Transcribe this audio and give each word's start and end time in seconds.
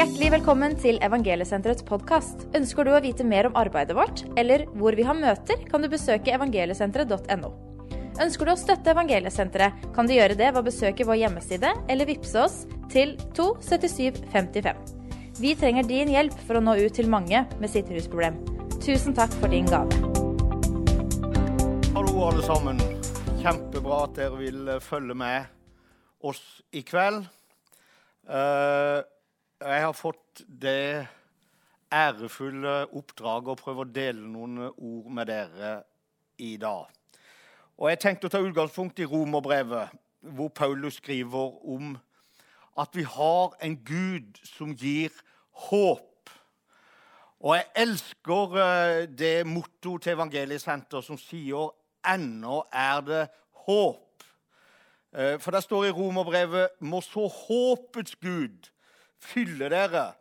Hjertelig 0.00 0.30
velkommen 0.32 0.72
til 0.80 0.96
Evangeliesenterets 1.04 1.84
podkast. 1.84 2.46
Ønsker 2.56 2.86
du 2.88 2.90
å 2.94 3.00
vite 3.04 3.20
mer 3.20 3.50
om 3.50 3.56
arbeidet 3.60 3.92
vårt, 3.92 4.22
eller 4.40 4.62
hvor 4.80 4.96
vi 4.96 5.04
har 5.04 5.18
møter, 5.18 5.60
kan 5.68 5.84
du 5.84 5.90
besøke 5.92 6.32
evangeliesenteret.no. 6.32 7.50
Ønsker 8.24 8.48
du 8.48 8.52
å 8.54 8.56
støtte 8.56 8.94
Evangeliesenteret, 8.94 9.84
kan 9.92 10.08
du 10.08 10.14
gjøre 10.14 10.38
det 10.40 10.48
ved 10.54 10.60
å 10.62 10.64
besøke 10.64 11.04
vår 11.04 11.18
hjemmeside 11.20 11.74
eller 11.92 12.08
vippse 12.08 12.46
oss 12.46 12.56
til 12.88 13.12
27755. 13.36 14.80
Vi 15.36 15.52
trenger 15.60 15.92
din 15.92 16.14
hjelp 16.14 16.40
for 16.46 16.56
å 16.56 16.64
nå 16.64 16.78
ut 16.80 16.96
til 16.96 17.12
mange 17.12 17.44
med 17.60 17.68
sitt 17.68 17.92
rusproblem. 17.92 18.40
Tusen 18.80 19.12
takk 19.20 19.36
for 19.36 19.52
din 19.52 19.68
gave. 19.68 20.00
Hallo, 21.92 22.16
alle 22.30 22.48
sammen. 22.48 22.80
Kjempebra 23.44 24.06
at 24.08 24.16
dere 24.16 24.40
vil 24.40 24.76
følge 24.80 25.20
med 25.28 25.56
oss 26.24 26.40
i 26.72 26.88
kveld. 26.88 27.26
Eh, 28.24 29.00
jeg 29.60 29.82
har 29.82 29.92
fått 29.92 30.42
det 30.62 31.06
ærefulle 31.92 32.86
oppdraget 32.96 33.52
å 33.52 33.58
prøve 33.60 33.84
å 33.84 33.92
dele 33.92 34.24
noen 34.24 34.70
ord 34.70 35.10
med 35.12 35.28
dere 35.28 35.72
i 36.40 36.54
dag. 36.56 36.86
Og 37.76 37.90
Jeg 37.90 38.00
tenkte 38.00 38.28
å 38.28 38.32
ta 38.32 38.40
utgangspunkt 38.40 39.00
i 39.00 39.08
Romerbrevet, 39.08 39.92
hvor 40.20 40.48
Paulus 40.48 40.96
skriver 41.00 41.60
om 41.68 41.98
at 42.78 42.96
vi 42.96 43.04
har 43.04 43.56
en 43.60 43.76
Gud 43.84 44.40
som 44.44 44.72
gir 44.72 45.12
håp. 45.68 46.30
Og 47.40 47.56
jeg 47.56 47.68
elsker 47.84 48.56
eh, 48.60 49.06
det 49.08 49.46
mottoet 49.48 50.02
til 50.02 50.12
Evangeliesenter 50.12 51.00
som 51.00 51.18
sier 51.18 51.72
'ennå 52.04 52.64
er 52.72 53.00
det 53.00 53.28
håp'. 53.66 54.24
Eh, 55.12 55.38
for 55.40 55.50
det 55.50 55.62
står 55.62 55.84
i 55.84 55.90
Romerbrevet 55.90 56.68
'må 56.80 57.00
så 57.00 57.28
håpets 57.28 58.16
Gud 58.16 58.70
fylle 59.20 59.70
dere 59.72 60.12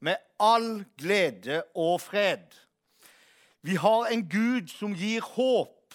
med 0.00 0.16
all 0.40 0.84
glede 0.98 1.62
og 1.74 2.00
fred'. 2.00 2.62
Vi 3.62 3.74
har 3.74 4.06
en 4.06 4.28
Gud 4.28 4.68
som 4.68 4.94
gir 4.94 5.20
håp. 5.20 5.94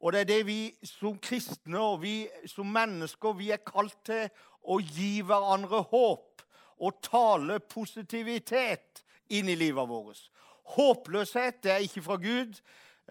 Og 0.00 0.12
det 0.12 0.20
er 0.20 0.24
det 0.24 0.46
vi 0.46 0.74
som 0.84 1.18
kristne 1.18 1.78
og 1.78 2.00
vi 2.02 2.28
som 2.46 2.66
mennesker 2.66 3.36
vi 3.38 3.50
er 3.54 3.60
kalt 3.62 3.98
til 4.04 4.30
å 4.62 4.80
gi 4.82 5.20
hverandre 5.22 5.82
håp 5.92 6.42
og 6.82 6.98
tale 7.06 7.60
positivitet 7.60 9.04
inn 9.30 9.48
i 9.48 9.54
livet 9.54 9.88
vårt. 9.88 10.24
Håpløshet 10.74 11.62
det 11.62 11.72
er 11.72 11.84
ikke 11.86 12.02
fra 12.02 12.16
Gud. 12.16 12.58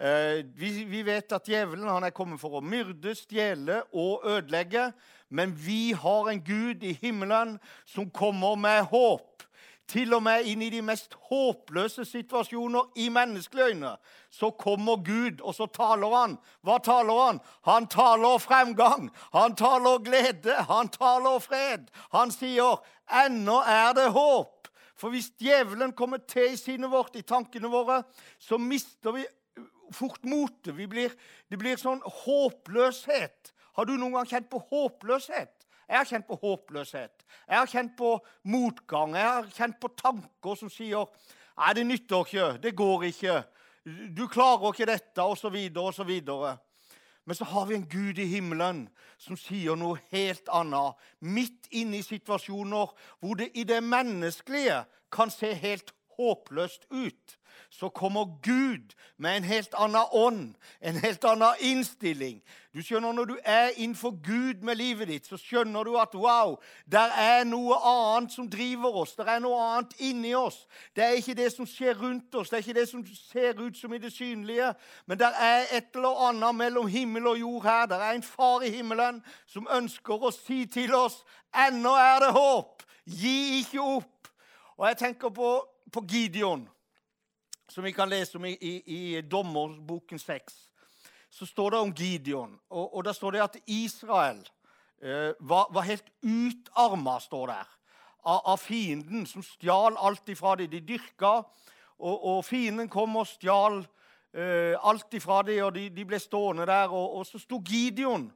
Eh, 0.02 0.44
vi, 0.54 0.84
vi 0.84 1.02
vet 1.06 1.30
at 1.32 1.46
djevelen 1.46 1.86
er 2.02 2.10
kommet 2.10 2.40
for 2.42 2.58
å 2.58 2.60
myrde, 2.64 3.12
stjele 3.14 3.84
og 3.94 4.24
ødelegge. 4.26 4.88
Men 5.30 5.52
vi 5.54 5.92
har 5.94 6.30
en 6.32 6.40
Gud 6.42 6.82
i 6.82 6.96
himmelen 6.98 7.54
som 7.86 8.08
kommer 8.10 8.56
med 8.58 8.88
håp. 8.90 9.44
Til 9.92 10.14
og 10.16 10.24
med 10.24 10.48
inn 10.48 10.62
i 10.64 10.70
de 10.72 10.80
mest 10.82 11.14
håpløse 11.28 12.02
situasjoner 12.08 12.96
i 12.98 13.06
menneskelige 13.12 13.74
øyne 13.74 13.92
så 14.32 14.50
kommer 14.50 15.02
Gud, 15.04 15.42
og 15.42 15.54
så 15.54 15.66
taler 15.70 16.14
han. 16.16 16.34
Hva 16.64 16.78
taler 16.82 17.18
han? 17.26 17.40
Han 17.68 17.86
taler 17.86 18.42
fremgang, 18.42 19.10
han 19.34 19.54
taler 19.58 20.02
glede, 20.02 20.56
han 20.70 20.88
taler 20.88 21.38
fred. 21.44 21.90
Han 22.10 22.30
sier 22.30 22.80
'ennå 23.06 23.60
er 23.60 23.92
det 23.92 24.08
håp'. 24.16 24.70
For 24.96 25.10
hvis 25.10 25.30
djevelen 25.38 25.92
kommer 25.92 26.18
til 26.18 26.52
i 26.52 26.56
sinnet 26.56 26.90
vårt, 26.90 27.16
i 27.16 27.22
tankene 27.22 27.68
våre, 27.68 28.02
så 28.38 28.58
mister 28.58 29.12
vi 29.12 29.26
fort 29.96 30.24
motet. 30.24 30.76
Det 30.76 31.58
blir 31.58 31.80
sånn 31.80 32.02
håpløshet. 32.24 33.52
Har 33.76 33.88
du 33.88 33.94
noen 33.96 34.18
gang 34.18 34.28
kjent 34.28 34.50
på 34.52 34.60
håpløshet? 34.70 35.54
Jeg 35.88 35.98
har 35.98 36.08
kjent 36.08 36.28
på 36.28 36.38
håpløshet. 36.40 37.24
Jeg 37.48 37.58
har 37.58 37.68
kjent 37.68 37.94
på 37.98 38.14
motgang. 38.48 39.16
Jeg 39.16 39.28
har 39.28 39.48
kjent 39.52 39.80
på 39.80 39.92
tanker 39.98 40.58
som 40.58 40.72
sier 40.72 41.08
Nei, 41.52 41.72
det 41.76 41.82
nytter 41.84 42.22
ikke. 42.24 42.46
Det 42.62 42.70
går 42.76 43.02
ikke. 43.10 43.34
Du 44.16 44.24
klarer 44.30 44.72
ikke 44.72 44.86
dette, 44.88 45.20
osv., 45.20 45.56
osv. 45.82 46.12
Men 47.24 47.36
så 47.38 47.44
har 47.44 47.66
vi 47.68 47.76
en 47.76 47.88
Gud 47.88 48.18
i 48.18 48.26
himmelen 48.26 48.86
som 49.20 49.36
sier 49.38 49.76
noe 49.78 50.00
helt 50.10 50.48
annet. 50.50 50.96
Midt 51.20 51.68
inne 51.70 52.00
i 52.00 52.06
situasjoner 52.06 52.94
hvor 53.20 53.38
det 53.38 53.52
i 53.54 53.66
det 53.68 53.82
menneskelige 53.84 54.80
kan 55.12 55.30
se 55.30 55.52
helt 55.54 55.92
håpløst 56.18 56.88
ut 56.90 57.38
så 57.70 57.88
kommer 57.88 58.24
Gud 58.42 58.92
med 59.16 59.36
en 59.36 59.44
helt 59.44 59.74
annen 59.74 60.04
ånd, 60.12 60.54
en 60.80 60.96
helt 60.96 61.24
annen 61.24 61.54
innstilling. 61.60 62.42
Du 62.74 62.82
skjønner, 62.82 63.12
Når 63.12 63.24
du 63.24 63.38
er 63.44 63.68
innenfor 63.76 64.10
Gud 64.24 64.62
med 64.62 64.76
livet 64.76 65.08
ditt, 65.08 65.26
så 65.26 65.36
skjønner 65.36 65.84
du 65.84 65.96
at 65.96 66.14
wow, 66.14 66.56
der 66.92 67.12
er 67.16 67.44
noe 67.44 67.76
annet 67.84 68.32
som 68.32 68.50
driver 68.50 68.96
oss. 69.02 69.14
Der 69.16 69.24
er 69.24 69.38
noe 69.38 69.60
annet 69.60 69.92
inni 69.98 70.34
oss. 70.34 70.66
Det 70.96 71.04
er 71.04 71.16
ikke 71.16 71.34
det 71.34 71.52
som 71.52 71.66
skjer 71.66 71.94
rundt 72.00 72.34
oss, 72.34 72.50
det 72.50 72.56
er 72.56 72.64
ikke 72.64 72.80
det 72.80 72.88
som 72.88 73.04
ser 73.06 73.60
ut 73.60 73.76
som 73.76 73.92
i 73.92 73.98
det 73.98 74.12
synlige. 74.12 74.74
Men 75.06 75.18
der 75.18 75.32
er 75.40 75.64
et 75.72 75.96
eller 75.96 76.28
annet 76.28 76.54
mellom 76.54 76.86
himmel 76.86 77.26
og 77.26 77.40
jord 77.40 77.62
her. 77.62 77.86
Der 77.86 78.04
er 78.04 78.12
en 78.12 78.22
far 78.22 78.60
i 78.60 78.70
himmelen 78.70 79.22
som 79.46 79.68
ønsker 79.72 80.24
å 80.24 80.32
si 80.32 80.66
til 80.66 80.94
oss 80.94 81.22
ennå 81.68 81.92
er 81.96 82.20
det 82.20 82.32
håp. 82.32 82.82
Gi 83.04 83.60
ikke 83.60 83.80
opp. 83.80 84.28
Og 84.76 84.88
jeg 84.88 84.96
tenker 84.96 85.28
på, 85.28 85.71
på 85.92 86.04
Gideon 86.08 86.66
som 87.72 87.84
vi 87.84 87.92
kan 87.92 88.08
lese 88.08 88.36
om 88.36 88.44
i, 88.44 88.56
i, 88.60 88.72
i 88.94 89.20
Dommerboken 89.22 90.18
6, 90.18 90.54
så 91.30 91.46
står 91.46 91.70
det 91.70 91.78
om 91.78 91.92
Gideon. 91.94 92.58
Og, 92.68 92.96
og 92.96 93.04
der 93.04 93.16
står 93.16 93.32
det 93.32 93.40
at 93.42 93.56
Israel 93.66 94.42
eh, 95.00 95.32
var, 95.40 95.70
var, 95.72 95.86
helt 95.88 96.10
utarma, 96.20 97.16
står 97.20 97.46
der, 97.46 97.70
av, 98.22 98.42
av, 98.52 98.60
fienden, 98.60 99.24
som 99.26 99.44
stjal 99.46 99.96
alt 99.96 100.28
ifra 100.28 100.56
dem. 100.60 100.68
De 100.74 100.82
dyrka, 100.92 101.38
og, 101.96 102.26
og 102.34 102.44
fienden 102.44 102.92
kom 102.92 103.16
og 103.16 103.30
stjal 103.30 103.80
eh, 104.34 104.76
alt 104.76 105.16
ifra 105.16 105.40
dem, 105.48 105.64
og 105.64 105.72
de, 105.78 105.88
de, 105.96 106.04
ble 106.04 106.20
stående 106.20 106.68
der. 106.68 106.92
Og, 106.92 107.18
og 107.22 107.26
så 107.26 107.40
sto 107.40 107.62
Gideon, 107.64 108.28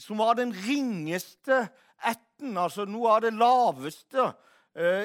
som 0.00 0.24
var 0.24 0.40
den 0.40 0.56
ringeste 0.64 1.66
etten, 2.00 2.56
altså 2.56 2.88
noe 2.88 3.18
av 3.18 3.24
det 3.24 3.36
laveste 3.36 4.30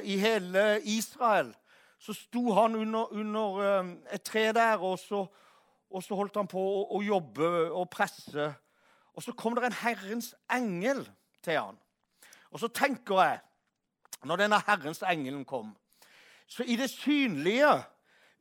i 0.03 0.17
hele 0.19 0.81
Israel 0.83 1.53
så 2.01 2.13
sto 2.17 2.51
han 2.57 2.75
under, 2.75 3.13
under 3.13 3.61
eh, 3.61 3.91
et 4.15 4.23
tre 4.25 4.47
der, 4.53 4.81
og 4.81 4.99
så, 4.99 5.25
og 5.89 6.03
så, 6.03 6.15
holdt 6.17 6.39
han 6.39 6.49
på 6.49 6.61
å, 6.61 6.81
å, 6.97 7.01
jobbe 7.05 7.51
og 7.69 7.89
presse. 7.93 8.47
Og 9.13 9.23
så 9.23 9.35
kom 9.37 9.55
det 9.55 9.67
en 9.67 9.79
Herrens 9.83 10.31
engel 10.51 11.03
til 11.45 11.59
han. 11.59 11.77
Og 12.51 12.63
så 12.63 12.71
tenker 12.73 13.21
jeg, 13.21 13.39
når 14.25 14.43
denne 14.43 14.61
Herrens 14.67 15.01
engelen 15.09 15.45
kom 15.45 15.71
Så 16.45 16.63
i 16.63 16.75
det 16.77 16.91
synlige 16.91 17.71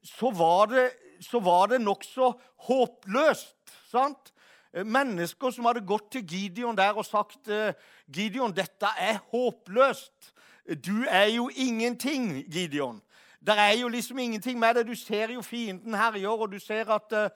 så 0.05 0.31
var 0.35 0.67
det, 0.67 0.91
så 1.23 1.41
det 1.71 1.81
nokså 1.81 2.33
håpløst. 2.67 3.73
sant? 3.91 4.33
Mennesker 4.73 5.51
som 5.51 5.67
hadde 5.67 5.87
gått 5.87 6.13
til 6.13 6.25
Gideon 6.25 6.77
der 6.77 6.97
og 6.97 7.07
sagt 7.07 7.49
eh, 7.49 7.75
Gideon, 8.09 8.55
dette 8.55 8.89
er 8.99 9.19
håpløst. 9.33 10.33
Du 10.69 11.05
er 11.09 11.25
jo 11.25 11.51
ingenting, 11.57 12.53
Gideon. 12.53 13.03
Det 13.47 13.59
er 13.59 13.71
jo 13.81 13.89
liksom 13.89 14.19
ingenting 14.19 14.59
med 14.59 14.75
det. 14.75 14.87
Du 14.87 14.95
ser 14.95 15.33
jo 15.33 15.43
fienden 15.43 15.95
herjer, 15.95 16.29
og 16.29 16.53
du 16.53 16.59
ser 16.59 16.91
at, 16.91 17.13
eh, 17.13 17.31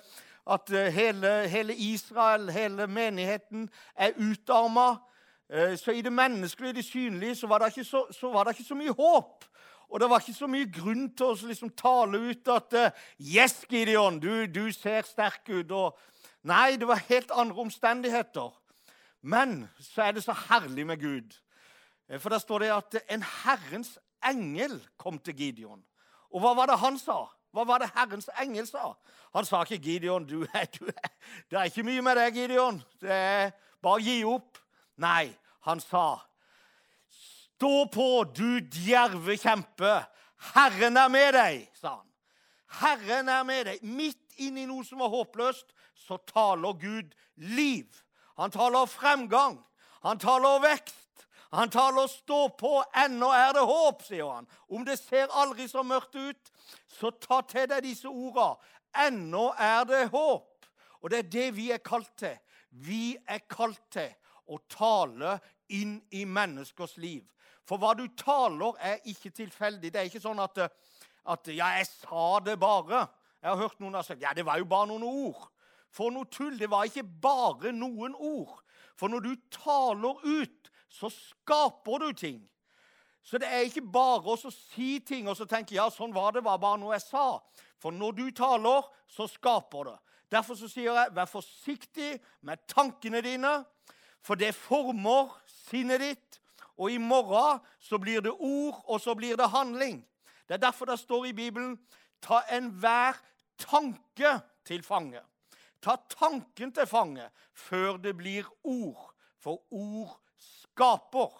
at 0.53 0.71
eh, 0.71 0.93
hele, 0.93 1.49
hele, 1.49 1.75
Israel, 1.75 2.51
hele 2.51 2.87
menigheten, 2.87 3.69
er 3.97 4.11
utarma. 4.19 4.97
Eh, 5.51 5.79
så 5.79 5.91
i 5.91 6.01
det 6.01 6.13
menneskelige, 6.13 6.73
det 6.73 6.85
synlige, 6.85 7.35
så 7.35 7.47
var 7.47 7.59
det 7.59 7.67
ikke 7.67 7.85
så, 7.85 8.07
så, 8.11 8.45
det 8.47 8.59
ikke 8.59 8.69
så 8.69 8.75
mye 8.75 8.93
håp. 8.93 9.45
Og 9.89 10.01
det 10.01 10.11
var 10.11 10.19
ikke 10.21 10.39
så 10.39 10.47
mye 10.47 10.73
grunn 10.73 11.09
til 11.17 11.27
å 11.27 11.47
liksom 11.47 11.71
tale 11.71 12.19
ut 12.19 12.49
at 12.49 12.95
'Yes, 13.21 13.65
Gideon, 13.71 14.21
du, 14.21 14.47
du 14.47 14.73
ser 14.73 15.03
sterk 15.03 15.49
ut.' 15.49 15.71
Og, 15.71 15.99
nei, 16.43 16.77
det 16.77 16.89
var 16.89 17.05
helt 17.09 17.31
andre 17.35 17.57
omstendigheter. 17.57 18.61
Men 19.23 19.69
så 19.81 20.03
er 20.03 20.13
det 20.13 20.25
så 20.25 20.33
herlig 20.33 20.87
med 20.87 21.01
Gud. 21.01 21.44
For 22.19 22.29
der 22.29 22.39
står 22.39 22.59
det 22.59 22.71
at 22.75 22.97
en 23.11 23.23
Herrens 23.23 23.99
engel 24.25 24.79
kom 24.97 25.19
til 25.19 25.37
Gideon. 25.37 25.83
Og 26.35 26.41
hva 26.43 26.55
var 26.59 26.71
det 26.71 26.79
han 26.83 26.99
sa? 26.99 27.25
Hva 27.55 27.65
var 27.67 27.83
det 27.83 27.93
Herrens 27.95 28.29
engel 28.43 28.67
sa? 28.67 28.93
Han 29.35 29.45
sa 29.47 29.63
ikke 29.63 29.83
'Gideon, 29.83 30.27
du 30.27 30.47
du 30.79 30.87
det 31.51 31.59
er 31.59 31.65
ikke 31.65 31.83
mye 31.83 32.03
med 32.03 32.17
deg, 32.17 32.35
Gideon. 32.35 32.83
Det 33.01 33.11
er 33.11 33.51
bare 33.83 34.03
gi 34.03 34.25
opp.' 34.25 34.59
Nei, 34.97 35.35
han 35.61 35.81
sa 35.81 36.21
'Stå 37.11 37.87
på, 37.93 38.25
du 38.37 38.61
djerve 38.61 39.37
kjempe. 39.37 40.07
Herren 40.55 40.97
er 40.97 41.09
med 41.09 41.35
deg', 41.35 41.69
sa 41.75 41.89
han. 41.89 42.11
Herren 42.81 43.29
er 43.29 43.43
med 43.43 43.65
deg. 43.65 43.83
Midt 43.83 44.39
inni 44.39 44.67
noe 44.67 44.85
som 44.85 45.01
er 45.01 45.09
håpløst, 45.09 45.71
så 45.95 46.19
taler 46.27 46.73
Gud 46.73 47.15
liv. 47.37 47.87
Han 48.37 48.51
taler 48.51 48.87
fremgang. 48.87 49.59
Han 50.03 50.19
taler 50.19 50.61
vekst. 50.61 51.04
Han 51.55 51.71
taler 51.71 52.07
'stå 52.07 52.49
på, 52.49 52.83
ennå 53.05 53.29
er 53.31 53.53
det 53.53 53.63
håp', 53.63 54.03
sier 54.03 54.27
han. 54.27 54.47
Om 54.69 54.85
det 54.85 54.99
ser 54.99 55.31
aldri 55.31 55.69
så 55.69 55.83
mørkt 55.83 56.15
ut, 56.15 56.51
så 56.89 57.11
ta 57.11 57.41
til 57.47 57.69
deg 57.71 57.83
disse 57.83 58.09
orda. 58.09 58.55
Ennå 59.07 59.53
er 59.59 59.85
det 59.85 60.09
håp. 60.11 60.67
Og 61.03 61.11
det 61.11 61.19
er 61.19 61.31
det 61.31 61.57
vi 61.57 61.71
er 61.71 61.79
kalt 61.79 62.11
til. 62.19 62.35
Vi 62.71 63.17
er 63.29 63.39
kalt 63.49 63.81
til 63.91 64.11
å 64.51 64.59
tale 64.69 65.39
inn 65.69 66.01
i 66.11 66.25
menneskers 66.25 66.97
liv. 66.97 67.23
For 67.65 67.79
hva 67.79 67.95
du 67.95 68.09
taler, 68.19 68.75
er 68.81 69.05
ikke 69.05 69.31
tilfeldig. 69.31 69.93
Det 69.93 70.01
er 70.01 70.11
ikke 70.11 70.21
sånn 70.21 70.43
at, 70.43 70.59
at 70.59 71.49
'Ja, 71.49 71.67
jeg 71.79 71.87
sa 71.87 72.41
det 72.41 72.59
bare'. 72.59 73.07
Jeg 73.43 73.51
har 73.51 73.57
hørt 73.57 73.81
noen 73.81 73.95
har 73.95 74.03
sagt 74.03 74.21
'Ja, 74.21 74.33
det 74.33 74.47
var 74.47 74.59
jo 74.59 74.65
bare 74.65 74.87
noen 74.87 75.03
ord'. 75.03 75.49
For 75.91 76.11
noe 76.11 76.25
tull. 76.25 76.59
Det 76.59 76.71
var 76.71 76.85
ikke 76.85 77.05
bare 77.23 77.73
noen 77.73 78.15
ord. 78.15 78.61
For 78.97 79.09
når 79.09 79.21
du 79.21 79.37
taler 79.51 80.19
ut, 80.25 80.64
så 80.95 81.11
skaper 81.11 81.99
du 81.99 82.13
ting. 82.13 82.41
Så 83.25 83.39
det 83.41 83.49
er 83.49 83.65
ikke 83.65 83.83
bare 83.89 84.37
å 84.37 84.51
si 84.53 84.99
ting 85.01 85.29
og 85.29 85.37
så 85.39 85.47
tenke 85.49 85.75
ja, 85.75 85.89
sånn 85.91 86.13
var 86.15 86.37
det, 86.37 86.45
var 86.45 86.61
bare 86.61 86.79
noe 86.81 86.95
jeg 86.95 87.07
sa. 87.07 87.41
For 87.81 87.95
når 87.95 88.17
du 88.19 88.25
taler, 88.37 88.85
så 89.09 89.27
skaper 89.29 89.91
det. 89.91 89.97
Derfor 90.33 90.59
så 90.59 90.69
sier 90.69 90.93
jeg, 90.93 91.13
vær 91.17 91.31
forsiktig 91.31 92.11
med 92.45 92.63
tankene 92.71 93.23
dine, 93.25 93.53
for 94.25 94.41
det 94.41 94.55
former 94.57 95.33
sinnet 95.49 96.03
ditt. 96.03 96.41
Og 96.77 96.91
i 96.95 96.99
morgen 96.99 97.61
så 97.83 98.01
blir 98.03 98.25
det 98.25 98.33
ord, 98.35 98.83
og 98.85 99.01
så 99.01 99.15
blir 99.17 99.39
det 99.39 99.51
handling. 99.53 100.03
Det 100.49 100.59
er 100.59 100.65
derfor 100.67 100.91
det 100.91 100.99
står 101.01 101.31
i 101.31 101.37
Bibelen 101.37 101.79
ta 102.25 102.43
enhver 102.53 103.21
tanke 103.61 104.39
til 104.67 104.83
fange. 104.85 105.23
Ta 105.81 105.97
tanken 106.13 106.73
til 106.75 106.89
fange 106.89 107.29
før 107.53 107.97
det 108.01 108.17
blir 108.17 108.49
ord, 108.65 109.13
for 109.41 109.63
ord 109.71 110.19
skaper. 110.75 111.31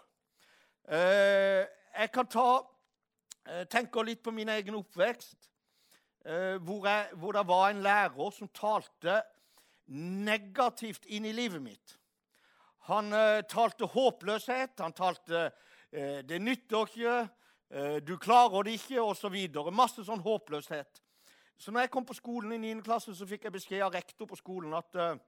Eh, 0.89 1.67
jeg 1.99 2.11
kan 2.13 2.27
ta, 2.27 2.63
eh, 3.47 3.65
tenke 3.67 4.03
litt 4.05 4.23
på 4.23 4.31
min 4.31 4.49
egen 4.49 4.77
oppvekst, 4.79 5.49
eh, 6.25 6.57
hvor, 6.63 6.87
jeg, 6.87 7.09
hvor 7.15 7.33
det 7.33 7.47
var 7.49 7.71
en 7.71 7.83
lærer 7.83 8.31
som 8.31 8.49
talte 8.49 9.23
negativt 9.87 11.07
inn 11.07 11.27
i 11.27 11.33
livet 11.33 11.63
mitt. 11.63 11.99
Han 12.89 13.11
talte 13.49 13.87
håpløshet, 13.89 14.81
han 14.81 14.93
talte 14.93 15.53
'det 15.91 16.41
nytter 16.41 16.85
ikke', 16.85 17.29
'du 18.01 18.17
klarer 18.19 18.63
det 18.63 18.73
ikke', 18.73 19.01
osv. 19.01 19.37
Masse 19.73 20.05
sånn 20.05 20.21
håpløshet. 20.21 21.01
Så 21.57 21.71
når 21.71 21.81
jeg 21.81 21.91
kom 21.91 22.05
på 22.05 22.15
skolen 22.15 22.53
i 22.53 22.75
9. 22.75 22.83
klasse, 22.83 23.15
så 23.15 23.27
fikk 23.27 23.45
jeg 23.45 23.53
beskjed 23.53 23.83
av 23.83 23.93
rektor 23.93 24.27
på 24.27 24.37
skolen 24.37 24.75
at 24.75 25.21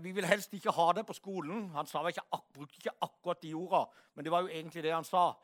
vi 0.00 0.12
vil 0.16 0.24
helst 0.24 0.54
ikke 0.56 0.72
ha 0.72 0.86
det 0.96 1.02
på 1.06 1.12
skolen. 1.16 1.66
Han 1.74 1.88
ikke, 2.08 2.22
brukte 2.54 2.78
ikke 2.80 2.94
akkurat 3.02 3.42
de 3.42 3.54
orda, 3.54 3.84
men 4.14 4.24
det 4.24 4.32
var 4.32 4.46
jo 4.46 4.48
egentlig 4.48 4.82
det 4.82 4.94
han 4.94 5.04
sa. 5.04 5.34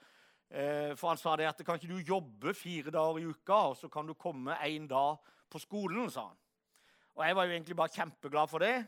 Eh, 0.53 0.93
for 0.97 1.09
han 1.09 1.21
sa 1.21 1.37
det 1.37 1.49
at 1.49 1.61
kan 1.65 1.79
ikke 1.81 1.89
du 1.89 2.13
jobbe 2.15 2.55
fire 2.55 2.91
dager 2.93 3.19
i 3.19 3.27
uka, 3.27 3.59
og 3.73 3.77
så 3.77 3.89
kan 3.89 4.07
du 4.07 4.15
komme 4.15 4.57
én 4.65 4.89
dag 4.89 5.17
på 5.51 5.59
skolen, 5.59 6.11
sa 6.11 6.27
han. 6.29 6.37
Og 7.15 7.27
jeg 7.27 7.37
var 7.37 7.45
jo 7.45 7.53
egentlig 7.53 7.77
bare 7.77 7.93
kjempeglad 7.93 8.49
for 8.49 8.59
det. 8.59 8.87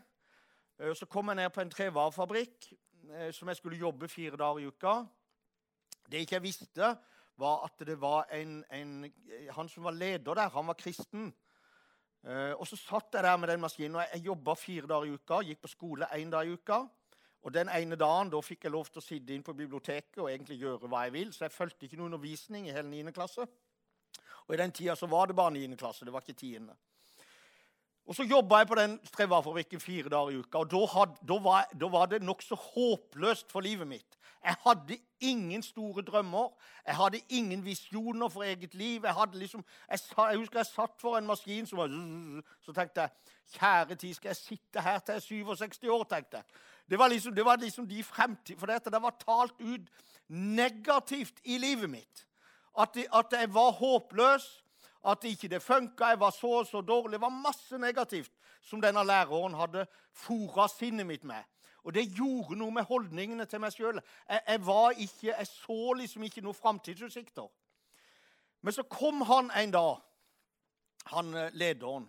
Eh, 0.79 0.93
så 0.93 1.05
kom 1.05 1.29
jeg 1.29 1.35
ned 1.35 1.49
på 1.49 1.61
en 1.61 1.71
trevarefabrikk 1.71 2.73
som 3.31 3.47
jeg 3.47 3.57
skulle 3.59 3.77
jobbe 3.77 4.07
fire 4.09 4.37
dager 4.37 4.63
i 4.63 4.65
uka. 4.65 4.93
Det 6.09 6.17
jeg 6.17 6.25
ikke 6.25 6.41
visste, 6.41 6.87
var 7.37 7.65
at 7.67 7.83
det 7.85 7.99
var 8.01 8.25
en, 8.33 8.63
en 8.71 9.11
Han 9.53 9.69
som 9.69 9.83
var 9.83 9.91
leder 9.91 10.33
der, 10.33 10.49
han 10.49 10.67
var 10.67 10.73
kristen. 10.73 11.33
Uh, 12.25 12.57
og 12.57 12.65
så 12.65 12.77
satt 12.79 13.13
jeg 13.13 13.23
der 13.23 13.37
med 13.37 13.51
den 13.51 13.61
maskinen, 13.61 13.99
og 13.99 14.05
jeg, 14.07 14.23
jobba 14.25 14.55
fire 14.57 14.89
dager 14.89 15.05
i 15.05 15.13
uka. 15.13 15.41
Gikk 15.45 15.61
på 15.61 15.69
skole 15.69 16.07
én 16.17 16.31
dag 16.33 16.47
i 16.47 16.55
uka. 16.57 16.79
Og 17.45 17.53
den 17.53 17.69
ene 17.69 17.97
dagen 18.01 18.31
da 18.33 18.39
fikk 18.41 18.65
jeg 18.65 18.73
lov 18.73 18.87
til 18.89 19.03
å 19.03 19.05
sitte 19.05 19.35
inn 19.35 19.43
på 19.45 19.53
biblioteket 19.53 20.17
og 20.23 20.31
egentlig 20.31 20.57
gjøre 20.63 20.89
hva 20.89 21.03
jeg 21.05 21.13
vil. 21.13 21.33
Så 21.33 21.45
jeg 21.45 21.53
fulgte 21.53 21.85
ikke 21.85 21.99
noen 21.99 22.15
undervisning 22.15 22.65
i 22.65 22.73
hele 22.73 22.89
9. 22.89 23.13
klasse. 23.13 23.45
Og 24.47 24.55
i 24.55 24.57
den 24.57 24.73
tida 24.73 24.95
så 24.97 25.09
var 25.09 25.29
det 25.29 25.37
bare 25.37 25.53
9. 25.53 25.77
klasse, 25.77 26.05
det 26.05 26.13
var 26.13 26.25
ikke 26.25 26.39
10. 26.41 26.73
Og 28.05 28.15
så 28.15 28.23
jobba 28.23 28.57
jeg 28.61 28.67
på 28.69 28.75
den 28.77 28.99
trevarefabrikken 29.15 29.81
fire 29.81 30.09
dager 30.09 30.29
i 30.29 30.37
uka. 30.37 30.57
Og 30.61 30.71
da, 30.71 30.81
had, 30.93 31.15
da 31.27 31.37
var, 31.41 31.65
da 31.81 31.89
var 31.89 32.05
det 32.11 32.21
nokså 32.21 32.55
håpløst 32.55 33.51
for 33.51 33.65
livet 33.65 33.87
mitt. 33.87 34.19
Jeg 34.45 34.55
hadde 34.61 34.97
ingen 35.19 35.63
store 35.63 36.03
drømmer. 36.05 36.51
Jeg 36.85 36.95
hadde 36.95 37.21
ingen 37.29 37.65
visjoner 37.65 38.29
for 38.29 38.43
eget 38.43 38.75
liv. 38.75 39.05
Jeg, 39.05 39.27
liksom, 39.33 39.65
jeg, 39.89 39.99
jeg 40.17 40.37
husker 40.37 40.59
jeg 40.59 40.65
satt 40.65 41.01
for 41.01 41.17
en 41.17 41.25
maskin 41.25 41.65
som 41.65 41.81
var 41.81 41.89
Så 42.61 42.73
tenkte 42.73 43.01
jeg 43.01 43.09
Kjære 43.55 43.95
tid, 43.95 44.13
skal 44.13 44.29
jeg 44.29 44.35
sitte 44.35 44.81
her 44.81 44.99
til 44.99 45.11
jeg 45.13 45.17
er 45.17 45.55
67 45.55 45.83
år? 45.83 46.03
tenkte 46.03 46.37
jeg. 46.37 46.45
Det 46.89 46.99
var 46.99 47.07
liksom, 47.07 47.35
det 47.35 47.45
var 47.45 47.55
liksom 47.55 47.87
de 47.87 48.03
fremtid, 48.03 48.57
For 48.57 48.65
dette 48.65 48.89
det 48.89 49.01
var 49.01 49.17
talt 49.25 49.53
ut 49.59 49.89
negativt 50.27 51.41
i 51.43 51.57
livet 51.57 51.89
mitt. 51.89 52.27
At, 52.79 52.89
det, 52.93 53.05
at 53.13 53.39
jeg 53.39 53.53
var 53.53 53.71
håpløs 53.71 54.64
at 55.05 55.23
ikke 55.23 55.47
det 55.47 55.61
funka, 55.61 56.05
jeg 56.05 56.19
var 56.19 56.31
så 56.33 56.47
og 56.47 56.67
så 56.67 56.81
dårlig. 56.81 57.11
Det 57.13 57.21
var 57.21 57.29
masse 57.29 57.77
negativt 57.77 58.31
som 58.61 58.81
denne 58.81 59.03
læreren 59.05 59.53
hadde 59.53 59.85
fora 60.11 60.67
sinnet 60.67 61.05
mitt 61.05 61.23
med. 61.23 61.43
Og 61.85 61.93
det 61.93 62.07
gjorde 62.17 62.57
noe 62.57 62.73
med 62.73 62.87
holdningene 62.89 63.45
til 63.45 63.61
meg 63.61 63.73
sjøl. 63.75 63.99
Jeg, 64.29 64.41
jeg, 64.47 65.09
jeg, 65.23 65.47
så 65.47 65.93
liksom 65.93 66.23
ikke 66.25 66.41
noen 66.41 66.57
framtidsutsikter. 66.57 67.49
Men 68.65 68.73
så 68.73 68.83
kom 68.89 69.21
han 69.29 69.51
en 69.53 69.71
dag, 69.71 69.99
han 71.13 71.33
eh, 71.37 71.51
lederen, 71.53 72.07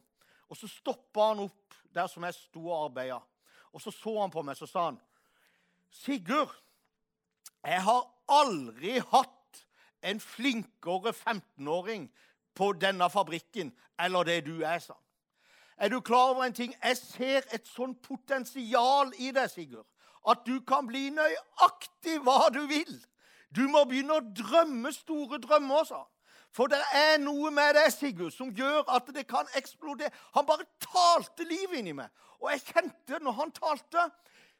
og 0.48 0.56
så 0.56 0.68
stoppa 0.70 1.28
han 1.34 1.42
opp 1.44 1.74
der 1.92 2.08
som 2.08 2.24
jeg 2.24 2.34
sto 2.38 2.62
og 2.70 2.86
arbeida. 2.86 3.18
Og 3.72 3.82
så 3.84 3.92
så 3.92 4.14
han 4.20 4.32
på 4.32 4.42
meg, 4.42 4.56
så 4.56 4.66
sa 4.66 4.84
han, 4.86 5.00
'Sigurd, 5.90 6.56
jeg 7.64 7.82
har 7.82 8.08
aldri 8.28 8.98
hatt 8.98 9.66
en 10.02 10.20
flinkere 10.20 11.12
15-åring 11.12 12.08
på 12.56 12.72
denne 12.80 13.10
fabrikken 13.10 13.72
eller 14.00 14.24
det 14.24 14.46
du 14.46 14.62
er', 14.62 14.78
sa 14.78 14.92
han. 14.92 15.02
Er 15.76 15.88
du 15.88 16.00
klar 16.00 16.30
over 16.32 16.44
en 16.44 16.52
ting? 16.52 16.74
Jeg 16.84 16.96
ser 16.96 17.42
et 17.52 17.66
sånn 17.68 17.94
potensial 18.00 19.12
i 19.18 19.30
deg, 19.30 19.50
Sigurd, 19.50 19.86
at 20.28 20.46
du 20.46 20.60
kan 20.60 20.86
bli 20.88 21.10
nøyaktig 21.12 22.20
hva 22.24 22.48
du 22.52 22.62
vil. 22.66 22.94
Du 23.52 23.66
må 23.68 23.84
begynne 23.84 24.16
å 24.16 24.24
drømme 24.36 24.92
store 24.92 25.38
drømmer, 25.38 25.84
sa 25.84 26.00
han. 26.00 26.12
For 26.56 26.72
det 26.72 26.80
er 26.96 27.18
noe 27.20 27.50
med 27.52 27.74
deg, 27.76 27.90
Sigurd, 27.92 28.32
som 28.32 28.54
gjør 28.56 28.86
at 28.96 29.10
det 29.12 29.26
kan 29.28 29.48
eksplodere. 29.58 30.08
Han 30.34 30.46
bare 30.48 30.64
talte 30.80 31.44
livet 31.44 31.82
inni 31.82 31.92
meg. 31.92 32.08
Og 32.40 32.48
jeg 32.54 32.64
kjente, 32.70 33.20
når 33.20 33.36
han 33.36 33.52
talte, 33.52 34.06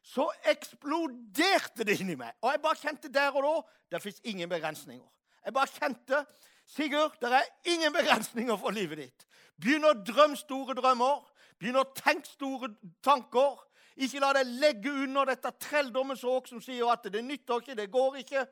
så 0.05 0.27
eksploderte 0.45 1.85
det 1.87 1.97
inni 1.99 2.15
meg. 2.19 2.35
Og 2.43 2.53
jeg 2.53 2.61
bare 2.61 2.79
kjente 2.79 3.09
der 3.13 3.33
og 3.33 3.47
da 3.47 3.55
det 3.95 4.03
fins 4.03 4.21
ingen 4.23 4.49
begrensninger. 4.49 5.07
Jeg 5.45 5.55
bare 5.55 5.73
kjente 5.73 6.21
Sigurd, 6.67 7.15
det 7.21 7.31
er 7.31 7.47
ingen 7.65 7.93
begrensninger 7.93 8.57
for 8.59 8.75
livet 8.75 8.99
ditt. 8.99 9.25
Begynn 9.57 9.87
å 9.87 9.95
drømme 10.05 10.37
store 10.37 10.75
drømmer. 10.77 11.23
Begynn 11.57 11.79
å 11.79 11.87
tenke 11.95 12.27
store 12.29 12.69
tanker. 13.05 13.55
Ikke 13.97 14.21
la 14.21 14.33
deg 14.35 14.51
legge 14.61 14.91
under 14.93 15.31
dette 15.31 15.53
trelldommens 15.63 16.25
åk 16.27 16.51
som 16.51 16.61
sier 16.61 16.91
at 16.91 17.07
det 17.09 17.23
nytter 17.25 17.63
ikke, 17.63 17.77
det 17.79 17.87
går 17.93 18.19
ikke. 18.21 18.43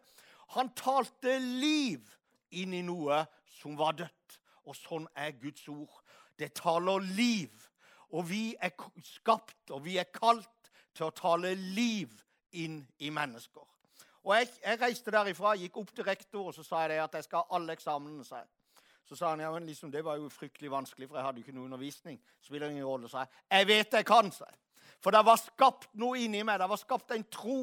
Han 0.55 0.71
talte 0.77 1.37
liv 1.39 2.07
inn 2.55 2.73
i 2.73 2.81
noe 2.85 3.21
som 3.59 3.77
var 3.77 3.97
dødt. 3.99 4.39
Og 4.65 4.77
sånn 4.79 5.05
er 5.13 5.35
Guds 5.37 5.67
ord. 5.69 6.01
Det 6.39 6.55
taler 6.57 7.03
liv. 7.19 7.51
Og 8.15 8.25
vi 8.29 8.55
er 8.63 8.73
skapt, 9.03 9.69
og 9.69 9.83
vi 9.85 9.99
er 10.01 10.09
kalt 10.13 10.71
til 10.95 11.09
å 11.09 11.13
tale 11.13 11.53
liv 11.75 12.13
inn 12.55 12.79
i 13.03 13.11
mennesker. 13.13 13.74
Og 14.25 14.33
jeg, 14.33 14.49
jeg, 14.63 14.81
reiste 14.81 15.13
derifra, 15.13 15.53
gikk 15.61 15.77
opp 15.77 15.91
til 15.95 16.05
rektor 16.07 16.49
og 16.49 16.55
så 16.55 16.63
sa 16.65 16.81
jeg 16.83 16.95
det 16.95 17.01
at 17.03 17.17
jeg 17.19 17.27
skal 17.27 17.43
ha 17.43 17.57
alle 17.57 17.75
eksamenene. 17.77 18.25
sa. 18.25 18.41
Så 19.05 19.15
sa 19.15 19.29
han 19.29 19.43
ja, 19.43 19.51
men 19.53 19.67
liksom, 19.69 19.91
det 19.93 20.01
var 20.05 20.17
jo 20.17 20.29
fryktelig 20.33 20.71
vanskelig, 20.73 21.07
for 21.09 21.19
jeg 21.19 21.25
hadde 21.27 21.41
jo 21.41 21.45
ikke 21.45 21.57
noe 21.57 21.67
undervisning. 21.69 22.17
Spiller 22.41 22.73
ingen 22.73 22.87
rolle, 22.87 23.09
sa 23.09 23.25
jeg. 23.25 23.43
Jeg 23.51 23.67
vet 23.69 23.99
jeg 23.99 24.07
kan, 24.09 24.31
sa 24.33 24.47
jeg. 24.49 24.57
For 25.03 25.13
det 25.13 25.21
var 25.27 25.37
skapt 25.37 25.91
noe 26.01 26.17
inni 26.17 26.41
meg. 26.41 26.57
Det 26.57 26.69
var 26.71 26.81
skapt 26.81 27.13
en 27.13 27.25
tro 27.29 27.59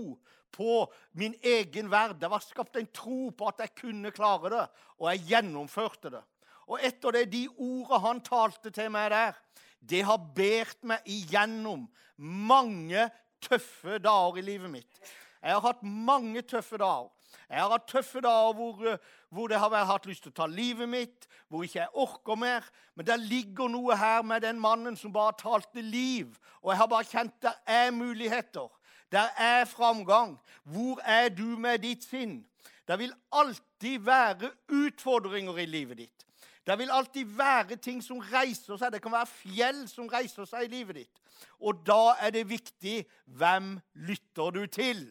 på 0.54 0.76
min 1.19 1.35
egen 1.42 1.88
verd. 1.90 2.21
Det 2.21 2.31
var 2.31 2.45
skapt 2.45 2.78
en 2.78 2.87
tro 2.95 3.33
på 3.35 3.49
at 3.50 3.64
jeg 3.64 3.75
kunne 3.81 4.12
klare 4.14 4.52
det, 4.52 4.66
og 5.00 5.09
jeg 5.11 5.25
gjennomførte 5.33 6.12
det. 6.14 6.23
Og 6.71 6.78
etter 6.87 7.16
det, 7.16 7.25
de 7.33 7.49
ordene 7.57 8.02
han 8.04 8.23
talte 8.23 8.71
til 8.71 8.92
meg 8.95 9.11
der, 9.11 9.35
det 9.83 10.04
har 10.07 10.21
båret 10.37 10.78
meg 10.87 11.11
igjennom 11.11 11.88
mange 12.23 13.09
tøffe 13.42 13.99
dager 13.99 14.38
i 14.38 14.47
livet 14.47 14.71
mitt. 14.71 15.02
Jeg 15.43 15.53
har 15.53 15.61
hatt 15.61 15.83
mange 15.83 16.43
tøffe 16.43 16.79
dager. 16.79 17.11
Jeg 17.51 17.59
har 17.59 17.73
hatt 17.73 17.89
tøffe 17.91 18.21
dager 18.23 18.53
hvor, 18.55 18.85
eh, 18.87 18.99
hvor 19.29 19.49
det 19.49 19.59
har 19.59 19.71
vært 19.73 19.89
hatt 19.89 20.07
lyst 20.07 20.23
til 20.23 20.31
å 20.31 20.37
ta 20.37 20.47
livet 20.47 20.89
mitt, 20.89 21.27
hvor 21.49 21.65
ikke 21.67 21.81
jeg 21.81 21.95
orker 21.95 22.39
mer. 22.39 22.69
Men 22.95 23.07
det 23.07 23.19
ligger 23.21 23.69
noe 23.69 23.97
her 23.97 24.23
med 24.23 24.45
den 24.47 24.61
mannen 24.61 24.97
som 24.97 25.13
bare 25.13 25.35
talte 25.39 25.83
liv. 25.83 26.39
Og 26.63 26.71
jeg 26.73 26.79
har 26.79 26.87
bare 26.87 27.11
kjent 27.11 27.35
det 27.43 27.55
er 27.67 27.91
muligheter. 27.91 28.69
Der 29.13 29.29
er 29.37 29.65
framgang. 29.65 30.39
Hvor 30.65 31.01
er 31.05 31.29
du 31.29 31.59
med 31.59 31.83
ditt 31.83 32.05
sinn? 32.05 32.45
Det 32.89 32.99
vil 32.99 33.13
alltid 33.33 33.99
være 33.99 34.51
utfordringer 34.69 35.59
i 35.59 35.67
livet 35.67 35.99
ditt. 35.99 36.27
Det 36.67 36.79
vil 36.79 36.91
alltid 36.91 37.25
være 37.25 37.77
ting 37.77 38.03
som 38.03 38.21
reiser 38.23 38.79
seg. 38.79 38.93
Det 38.93 39.03
kan 39.03 39.13
være 39.13 39.27
fjell 39.27 39.89
som 39.91 40.07
reiser 40.11 40.47
seg 40.47 40.69
i 40.69 40.71
livet 40.77 41.03
ditt. 41.03 41.21
Og 41.59 41.83
da 41.87 42.15
er 42.23 42.31
det 42.31 42.47
viktig 42.49 43.03
hvem 43.27 43.75
lytter 44.07 44.55
du 44.55 44.67
til. 44.71 45.03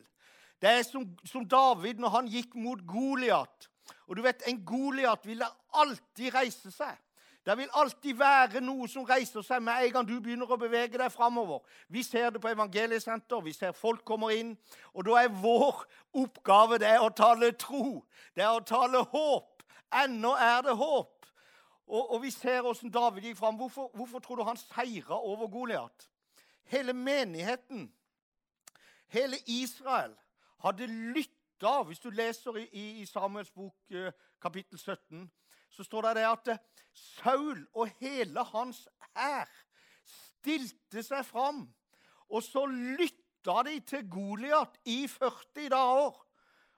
Det 0.61 0.69
er 0.69 0.83
som, 0.85 1.05
som 1.25 1.45
David 1.47 2.01
når 2.01 2.09
han 2.15 2.27
gikk 2.29 2.55
mot 2.55 2.81
Goliat. 2.87 3.69
Og 4.07 4.17
du 4.17 4.21
vet, 4.21 4.43
En 4.47 4.65
Goliat 4.65 5.25
da 5.25 5.49
alltid 5.73 6.33
reise 6.35 6.71
seg. 6.71 6.97
Det 7.45 7.57
vil 7.57 7.69
alltid 7.73 8.13
være 8.13 8.61
noe 8.61 8.85
som 8.89 9.05
reiser 9.09 9.41
seg 9.41 9.63
med 9.65 9.81
en 9.81 9.93
gang 9.95 10.05
du 10.05 10.19
begynner 10.21 10.51
å 10.51 10.59
bevege 10.61 10.99
deg 11.01 11.09
framover. 11.09 11.63
Vi 11.89 12.03
ser 12.05 12.29
det 12.29 12.41
på 12.41 12.51
evangeliesenter, 12.51 13.41
vi 13.41 13.53
ser 13.53 13.73
folk 13.73 14.03
kommer 14.05 14.35
inn. 14.35 14.51
Og 14.93 15.07
da 15.07 15.23
er 15.23 15.33
vår 15.33 15.81
oppgave 16.21 16.77
det 16.83 16.93
å 17.01 17.09
tale 17.17 17.49
tro. 17.57 18.03
Det 18.37 18.45
er 18.45 18.53
å 18.53 18.61
tale 18.61 19.01
håp. 19.09 19.65
Ennå 20.03 20.35
er 20.37 20.61
det 20.67 20.77
håp. 20.77 21.25
Og, 21.89 22.13
og 22.13 22.21
vi 22.21 22.29
ser 22.31 22.61
hvordan 22.61 22.93
David 22.93 23.25
gikk 23.25 23.39
fram. 23.41 23.57
Hvorfor, 23.57 23.89
hvorfor 23.97 24.21
tror 24.21 24.37
du 24.37 24.45
han 24.45 24.61
seira 24.61 25.17
over 25.17 25.49
Goliat? 25.49 26.07
Hele 26.69 26.93
menigheten, 26.93 27.89
hele 29.11 29.41
Israel, 29.49 30.13
hadde 30.63 30.87
lytta. 30.87 31.81
Hvis 31.85 31.99
du 31.99 32.09
leser 32.09 32.57
i, 32.57 33.01
i 33.01 33.05
Samuels 33.05 33.51
bok 33.51 33.91
eh, 33.91 34.11
kapittel 34.41 34.79
17 34.79 35.29
så 35.71 35.83
står 35.83 36.13
det 36.13 36.25
at 36.27 36.49
Saul 36.93 37.67
og 37.73 37.89
hele 37.99 38.43
hans 38.51 38.87
hær 39.15 39.47
stilte 40.07 41.03
seg 41.03 41.23
fram. 41.25 41.63
Og 42.31 42.43
så 42.43 42.65
lytta 42.67 43.61
de 43.67 43.79
til 43.87 44.09
Goliat 44.11 44.75
i 44.85 45.05
40 45.07 45.69
dager. 45.71 46.17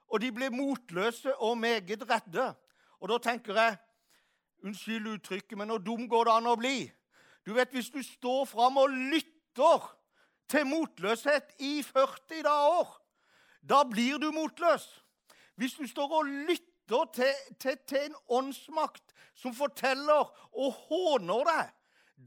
Og 0.08 0.20
de 0.20 0.30
ble 0.32 0.50
motløse 0.54 1.34
og 1.42 1.58
meget 1.58 2.06
redde. 2.10 2.52
Og 3.00 3.10
da 3.10 3.18
tenker 3.18 3.58
jeg 3.58 3.76
Unnskyld 4.64 5.06
uttrykket, 5.06 5.58
men 5.58 5.68
hvor 5.68 5.78
dum 5.78 6.06
går 6.08 6.24
det 6.24 6.32
an 6.32 6.46
å 6.48 6.54
bli? 6.56 6.86
Du 7.44 7.52
vet, 7.52 7.68
Hvis 7.68 7.90
du 7.92 8.00
står 8.02 8.46
fram 8.48 8.78
og 8.80 8.88
lytter 8.88 9.90
til 10.48 10.64
motløshet 10.64 11.52
i 11.58 11.82
40 11.82 12.40
dager, 12.46 12.94
da 13.64 13.84
blir 13.88 14.18
du 14.20 14.30
motløs. 14.32 14.84
Hvis 15.56 15.76
du 15.78 15.86
står 15.88 16.12
og 16.18 16.28
lytter 16.28 17.08
til, 17.16 17.34
til, 17.60 17.78
til 17.88 18.10
en 18.10 18.16
åndsmakt 18.28 19.14
som 19.38 19.54
forteller 19.56 20.28
og 20.52 20.80
håner 20.88 21.48
deg, 21.48 21.70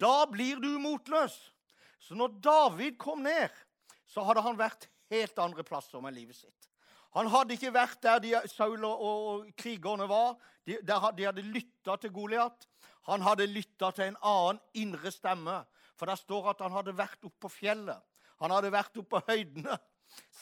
da 0.02 0.26
blir 0.32 0.62
du 0.64 0.72
motløs. 0.82 1.36
Så 2.00 2.18
når 2.18 2.40
David 2.44 2.98
kom 3.02 3.22
ned, 3.26 3.54
så 4.08 4.24
hadde 4.26 4.42
han 4.46 4.58
vært 4.58 4.88
helt 5.12 5.38
andre 5.40 5.66
plasser 5.68 6.02
med 6.02 6.16
livet 6.16 6.40
sitt. 6.40 6.70
Han 7.16 7.30
hadde 7.32 7.56
ikke 7.56 7.74
vært 7.74 8.02
der 8.04 8.20
de, 8.22 8.34
Saul 8.52 8.84
og, 8.86 9.02
og, 9.02 9.46
krigerne 9.58 10.08
var. 10.10 10.36
De, 10.68 10.78
der, 10.86 11.06
de 11.18 11.26
hadde 11.26 11.46
lytta 11.46 11.96
til 12.02 12.14
Goliat. 12.14 12.68
Han 13.08 13.24
hadde 13.24 13.48
lytta 13.50 13.92
til 13.96 14.10
en 14.10 14.20
annen 14.22 14.60
indre 14.78 15.12
stemme. 15.14 15.62
For 15.98 16.10
der 16.10 16.20
står 16.20 16.52
at 16.52 16.62
han 16.66 16.76
hadde 16.76 16.98
vært 16.98 17.24
oppe 17.24 17.48
på 17.48 17.54
fjellet. 17.54 18.02
Han 18.42 18.54
hadde 18.54 18.74
vært 18.74 19.00
oppe 19.00 19.16
på 19.16 19.24
høydene 19.32 19.78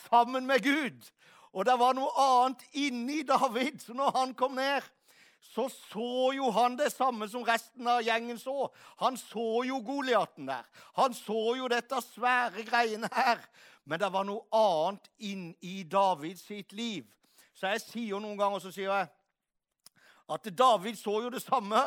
sammen 0.09 0.45
med 0.47 0.63
Gud. 0.63 1.11
Og 1.55 1.65
det 1.65 1.77
var 1.79 1.95
noe 1.95 2.11
annet 2.19 2.63
inni 2.75 3.23
David. 3.23 3.79
Så 3.79 3.95
når 3.95 4.11
han 4.17 4.33
kom 4.35 4.57
ned, 4.59 4.83
så 5.39 5.69
så 5.69 6.31
jo 6.35 6.49
han 6.51 6.75
det 6.77 6.91
samme 6.91 7.29
som 7.31 7.45
resten 7.47 7.87
av 7.87 8.01
gjengen 8.03 8.39
så. 8.39 8.67
Han 8.99 9.17
så 9.17 9.63
jo 9.67 9.79
Goliaten 9.85 10.49
der. 10.49 10.65
Han 10.99 11.13
så 11.15 11.55
jo 11.57 11.69
dette 11.71 12.01
svære 12.03 12.65
greiene 12.67 13.09
her. 13.13 13.39
Men 13.85 14.01
det 14.01 14.09
var 14.11 14.25
noe 14.27 14.43
annet 14.51 15.07
inni 15.19 15.83
David 15.83 16.41
sitt 16.41 16.73
liv. 16.73 17.05
Så 17.55 17.71
jeg 17.71 17.83
sier 17.85 18.19
noen 18.19 18.39
ganger 18.39 18.59
så 18.59 18.73
sier 18.73 18.91
jeg 18.91 19.11
at 20.35 20.49
David 20.57 20.97
så 20.99 21.19
jo 21.23 21.29
det 21.29 21.43
samme. 21.43 21.85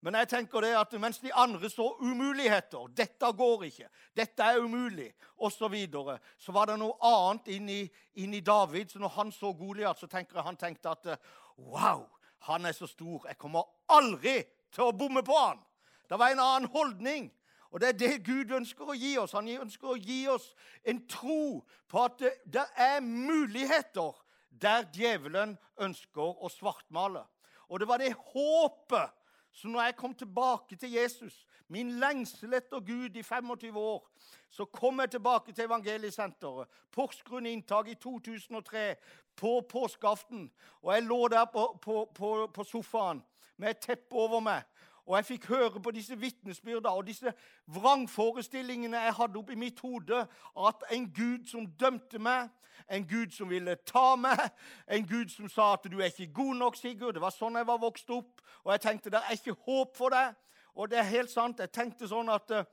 Men 0.00 0.14
jeg 0.14 0.28
tenker 0.30 0.62
det 0.62 0.76
at 0.78 0.92
mens 1.00 1.18
de 1.18 1.32
andre 1.34 1.70
så 1.70 1.88
umuligheter 2.00 2.86
'Dette 2.94 3.32
går 3.36 3.62
ikke. 3.62 3.88
Dette 4.16 4.42
er 4.42 4.58
umulig.' 4.58 5.12
osv. 5.38 5.58
Så, 5.58 5.68
videre, 5.68 6.18
så 6.38 6.52
var 6.52 6.66
det 6.66 6.78
noe 6.78 6.94
annet 7.02 7.48
inni, 7.48 7.90
inni 8.14 8.40
David. 8.40 8.88
Så 8.88 8.98
når 8.98 9.08
han 9.08 9.32
så 9.32 9.52
Goliat, 9.52 9.98
så 9.98 10.06
tenker 10.06 10.36
jeg 10.36 10.44
han 10.44 10.56
tenkte 10.56 10.90
at 10.90 11.20
'Wow, 11.58 12.06
han 12.38 12.66
er 12.66 12.72
så 12.72 12.86
stor. 12.86 13.26
Jeg 13.26 13.38
kommer 13.38 13.62
aldri 13.88 14.44
til 14.72 14.82
å 14.82 14.92
bomme 14.92 15.22
på 15.22 15.34
han.' 15.34 15.64
Det 16.08 16.18
var 16.18 16.28
en 16.28 16.40
annen 16.40 16.70
holdning. 16.70 17.32
Og 17.70 17.80
det 17.80 17.88
er 17.88 17.92
det 17.92 18.24
Gud 18.24 18.50
ønsker 18.50 18.88
å 18.88 18.96
gi 18.96 19.18
oss. 19.18 19.32
Han 19.32 19.48
ønsker 19.48 19.88
å 19.88 19.98
gi 20.00 20.28
oss 20.28 20.54
en 20.84 21.02
tro 21.08 21.64
på 21.88 22.04
at 22.04 22.18
det, 22.18 22.32
det 22.44 22.64
er 22.76 23.00
muligheter 23.00 24.14
der 24.48 24.86
djevelen 24.94 25.58
ønsker 25.76 26.44
å 26.44 26.48
svartmale. 26.48 27.26
Og 27.68 27.80
det 27.80 27.88
var 27.88 28.00
det 28.00 28.14
håpet 28.32 29.17
så 29.58 29.68
når 29.68 29.82
jeg 29.82 29.96
kom 29.96 30.14
tilbake 30.14 30.76
til 30.76 30.92
Jesus, 30.92 31.46
min 31.68 31.90
lengsel 31.90 32.54
etter 32.54 32.80
Gud 32.80 33.16
i 33.16 33.22
25 33.22 33.78
år, 33.78 34.10
så 34.50 34.64
kom 34.64 35.00
jeg 35.00 35.10
tilbake 35.10 35.52
til 35.52 35.64
Evangeliesenteret. 35.64 36.68
Porsgrunn 36.92 37.46
inntak 37.46 37.88
i 37.88 37.94
2003 37.94 38.94
på 39.36 39.60
påskeaften. 39.60 40.50
Og 40.82 40.94
jeg 40.94 41.02
lå 41.02 41.28
der 41.28 41.44
på, 41.44 41.78
på, 41.82 42.10
på, 42.14 42.50
på 42.54 42.64
sofaen 42.64 43.22
med 43.56 43.70
et 43.70 43.82
teppe 43.82 44.14
over 44.14 44.40
meg. 44.40 44.62
Og 45.06 45.16
jeg 45.16 45.24
fikk 45.24 45.48
høre 45.50 45.82
på 45.82 45.90
disse 45.90 46.18
vitnesbyrda 46.18 46.94
og 46.94 47.06
disse 47.06 47.32
vrangforestillingene 47.66 49.00
jeg 49.08 49.14
hadde 49.18 49.42
oppi 49.42 49.58
mitt 49.58 49.80
hode. 49.80 50.22
At 50.68 50.86
en 50.92 51.10
Gud 51.12 51.50
som 51.50 51.66
dømte 51.66 52.22
meg, 52.22 52.46
en 52.90 53.06
Gud 53.08 53.30
som 53.30 53.50
ville 53.50 53.76
ta 53.86 54.16
meg, 54.16 54.40
en 54.88 55.06
Gud 55.06 55.28
som 55.28 55.48
sa 55.48 55.72
at 55.72 55.84
'du 55.84 56.00
er 56.00 56.04
ikke 56.04 56.32
god 56.32 56.54
nok', 56.54 56.76
Sigurd. 56.76 57.14
Det 57.14 57.20
var 57.20 57.30
sånn 57.30 57.56
jeg 57.56 57.66
var 57.66 57.78
vokst 57.78 58.10
opp. 58.10 58.40
Og 58.64 58.72
jeg 58.72 58.80
tenkte 58.80 59.10
det 59.10 59.20
er 59.28 59.32
ikke 59.32 59.56
håp 59.66 59.96
for 59.96 60.08
deg. 60.08 60.34
Og 60.74 60.90
det 60.90 60.98
er 60.98 61.02
helt 61.02 61.30
sant. 61.30 61.60
Jeg 61.60 61.70
tenkte 61.72 62.08
sånn 62.08 62.28
at 62.28 62.50
uh, 62.50 62.64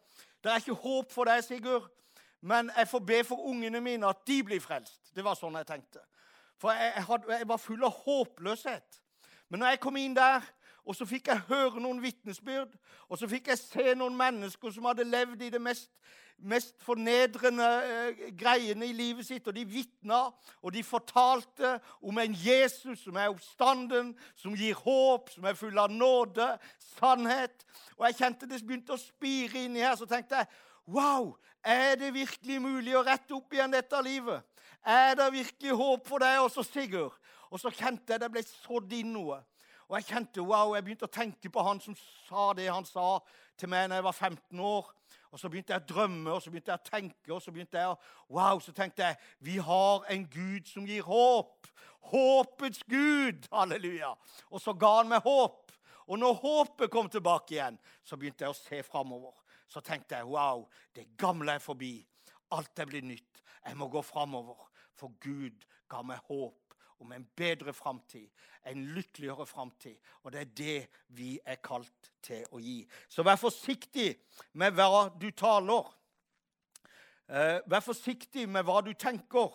det 0.44 0.52
er 0.52 0.56
ikke 0.56 0.82
håp 0.82 1.12
for 1.12 1.26
deg, 1.26 1.44
Sigurd. 1.44 1.90
Men 2.42 2.72
jeg 2.78 2.88
får 2.88 3.00
be 3.00 3.24
for 3.24 3.48
ungene 3.48 3.82
mine 3.82 4.08
at 4.08 4.28
de 4.28 4.44
blir 4.44 4.60
frelst. 4.60 5.16
Det 5.16 5.24
var 5.24 5.36
sånn 5.36 5.56
jeg 5.56 5.66
tenkte. 5.66 6.00
For 6.58 6.72
jeg, 6.72 7.04
hadde, 7.04 7.38
jeg 7.38 7.48
var 7.48 7.58
full 7.58 7.84
av 7.84 7.92
håpløshet. 7.92 9.02
Men 9.50 9.60
når 9.60 9.68
jeg 9.68 9.80
kom 9.80 9.98
inn 9.98 10.16
der 10.16 10.42
og 10.86 10.96
så 10.96 11.06
fikk 11.10 11.32
jeg 11.32 11.48
høre 11.50 11.82
noen 11.82 12.02
vitnesbyrd, 12.04 12.76
og 13.10 13.18
så 13.18 13.28
fikk 13.30 13.50
jeg 13.50 13.58
se 13.58 13.94
noen 13.98 14.18
mennesker 14.18 14.74
som 14.74 14.86
hadde 14.86 15.08
levd 15.08 15.42
i 15.42 15.50
det 15.50 15.62
mest, 15.62 15.90
mest 16.38 16.76
fornedrende 16.84 17.68
eh, 17.86 18.22
greiene 18.38 18.88
i 18.90 18.96
livet 18.96 19.28
sitt. 19.28 19.48
Og 19.48 19.56
de 19.56 19.66
vitna, 19.68 20.28
og 20.62 20.74
de 20.74 20.84
fortalte 20.84 21.78
om 22.02 22.20
en 22.22 22.36
Jesus 22.36 23.06
som 23.06 23.18
er 23.20 23.32
oppstanden, 23.32 24.14
som 24.36 24.56
gir 24.58 24.78
håp, 24.86 25.32
som 25.34 25.48
er 25.48 25.58
full 25.60 25.80
av 25.80 25.92
nåde, 25.92 26.50
sannhet. 26.98 27.66
Og 27.98 28.08
jeg 28.10 28.20
kjente 28.22 28.50
det 28.50 28.62
begynte 28.66 28.96
å 28.96 29.02
spire 29.02 29.66
inni 29.66 29.84
her. 29.86 29.98
Så 30.00 30.10
tenkte 30.10 30.44
jeg 30.44 30.52
Wow! 30.86 31.34
Er 31.66 31.96
det 31.98 32.12
virkelig 32.14 32.60
mulig 32.62 32.92
å 32.94 33.02
rette 33.02 33.34
opp 33.34 33.54
igjen 33.56 33.72
dette 33.74 33.98
livet? 34.06 34.44
Er 34.86 35.16
det 35.18 35.32
virkelig 35.34 35.74
håp 35.74 36.04
for 36.06 36.22
deg 36.22 36.44
også, 36.44 36.62
Sigurd? 36.62 37.16
Og 37.50 37.58
så 37.58 37.72
kjente 37.74 38.14
jeg 38.14 38.22
det 38.22 38.30
ble 38.30 38.44
sådd 38.46 38.94
inn 38.94 39.16
noe. 39.16 39.40
Og 39.90 39.98
jeg 39.98 40.08
kjente, 40.12 40.44
wow, 40.46 40.76
jeg 40.76 40.86
begynte 40.86 41.08
å 41.08 41.14
tenke 41.14 41.50
på 41.50 41.64
han 41.66 41.82
som 41.82 41.98
sa 42.26 42.52
det 42.58 42.68
han 42.70 42.86
sa 42.86 43.20
til 43.58 43.70
meg 43.70 43.90
da 43.90 44.00
jeg 44.00 44.06
var 44.08 44.18
15 44.18 44.62
år. 44.66 44.92
Og 45.36 45.40
så 45.40 45.50
begynte 45.52 45.74
jeg 45.76 45.84
å 45.84 45.90
drømme 45.90 46.32
og 46.32 46.40
så 46.40 46.52
begynte 46.52 46.72
jeg 46.72 46.80
å 46.80 46.88
tenke. 46.88 47.32
og 47.36 47.42
Så 47.44 47.52
begynte 47.52 47.76
jeg 47.76 47.92
å, 47.92 47.96
wow, 48.32 48.60
så 48.64 48.72
tenkte 48.72 49.04
jeg 49.04 49.18
vi 49.44 49.58
har 49.60 50.06
en 50.14 50.24
Gud 50.32 50.70
som 50.72 50.86
gir 50.88 51.04
håp. 51.04 51.68
Håpets 52.08 52.86
Gud! 52.88 53.50
Halleluja! 53.52 54.14
Og 54.48 54.64
så 54.64 54.72
ga 54.80 54.94
han 55.02 55.12
meg 55.12 55.28
håp. 55.28 55.76
Og 56.08 56.22
når 56.22 56.40
håpet 56.40 56.94
kom 56.94 57.12
tilbake 57.12 57.58
igjen, 57.58 57.76
så 58.08 58.16
begynte 58.16 58.46
jeg 58.46 58.56
å 58.56 58.58
se 58.62 58.80
framover. 58.88 59.36
Så 59.68 59.84
tenkte 59.84 60.22
jeg 60.22 60.32
wow, 60.32 60.64
det 60.96 61.10
gamle 61.20 61.58
er 61.58 61.68
forbi. 61.68 61.98
Alt 62.56 62.80
er 62.80 62.88
blitt 62.88 63.10
nytt. 63.10 63.44
Jeg 63.66 63.76
må 63.76 63.92
gå 63.92 64.06
framover. 64.08 64.70
For 64.96 65.12
Gud 65.20 65.68
ga 65.92 66.00
meg 66.06 66.24
håp 66.30 66.65
om 67.00 67.12
en 67.12 67.26
bedre 67.36 67.74
framtid, 67.74 68.30
en 68.66 68.86
lykkeligere 68.96 69.46
framtid. 69.46 69.98
Og 70.24 70.32
det 70.32 70.42
er 70.42 70.54
det 70.58 70.78
vi 71.18 71.36
er 71.46 71.60
kalt 71.64 72.12
til 72.24 72.46
å 72.52 72.62
gi. 72.62 72.80
Så 73.10 73.24
vær 73.24 73.40
forsiktig 73.40 74.14
med 74.54 74.76
hva 74.78 75.08
du 75.22 75.30
taler. 75.32 75.90
Eh, 77.28 77.60
vær 77.66 77.84
forsiktig 77.86 78.48
med 78.50 78.66
hva 78.68 78.82
du 78.86 78.94
tenker. 78.94 79.54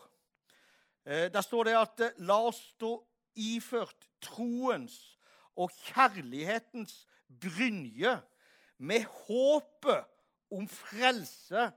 Eh, 1.07 1.29
der 1.33 1.41
står 1.41 1.69
det 1.69 1.77
at 1.79 2.05
eh, 2.07 2.19
la 2.27 2.41
oss 2.51 2.61
stå 2.75 2.97
iført 3.39 4.09
troens 4.21 4.99
og 5.57 5.73
kjærlighetens 5.91 7.07
brynje 7.41 8.17
med 8.79 9.07
håpet 9.27 10.09
om 10.51 10.67
frelse 10.69 11.71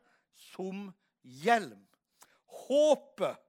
som 0.51 0.87
hjelm. 1.23 1.81
Håpet 2.67 3.39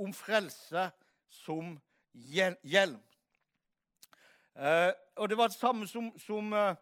om 0.00 0.12
frelse 0.16 0.88
som 1.34 1.74
hjelm. 2.14 3.00
Eh, 4.54 4.92
og 5.18 5.28
det 5.28 5.38
var 5.38 5.50
det 5.50 5.58
samme 5.58 5.86
som, 5.90 6.12
som 6.18 6.52
eh, 6.52 6.76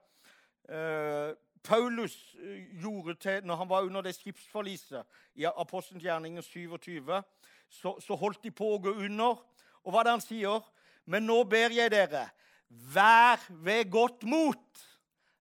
eh 0.69 1.33
Paulus 1.63 2.37
eh, 2.43 2.81
gjorde 2.83 3.15
til 3.15 3.45
når 3.47 3.57
han 3.57 3.69
var 3.69 3.87
under 3.87 4.03
det 4.03 4.15
skipsforliset 4.15 5.05
i 5.35 5.45
Apostelens 5.45 6.03
gjerninger 6.05 6.43
27. 6.43 7.23
Så, 7.69 8.01
så, 8.01 8.15
holdt 8.15 8.43
de 8.43 8.51
på 8.51 8.75
å 8.75 8.81
gå 8.83 8.91
under. 8.91 9.39
Og 9.85 9.93
hva 9.93 10.03
er 10.03 10.09
det 10.09 10.17
han 10.17 10.25
sier? 10.25 10.67
Men 11.07 11.27
nå 11.27 11.43
ber 11.45 11.73
jeg 11.75 11.91
dere, 11.95 12.27
vær 12.69 13.41
ved 13.49 13.91
godt 13.91 14.27
mot. 14.29 14.83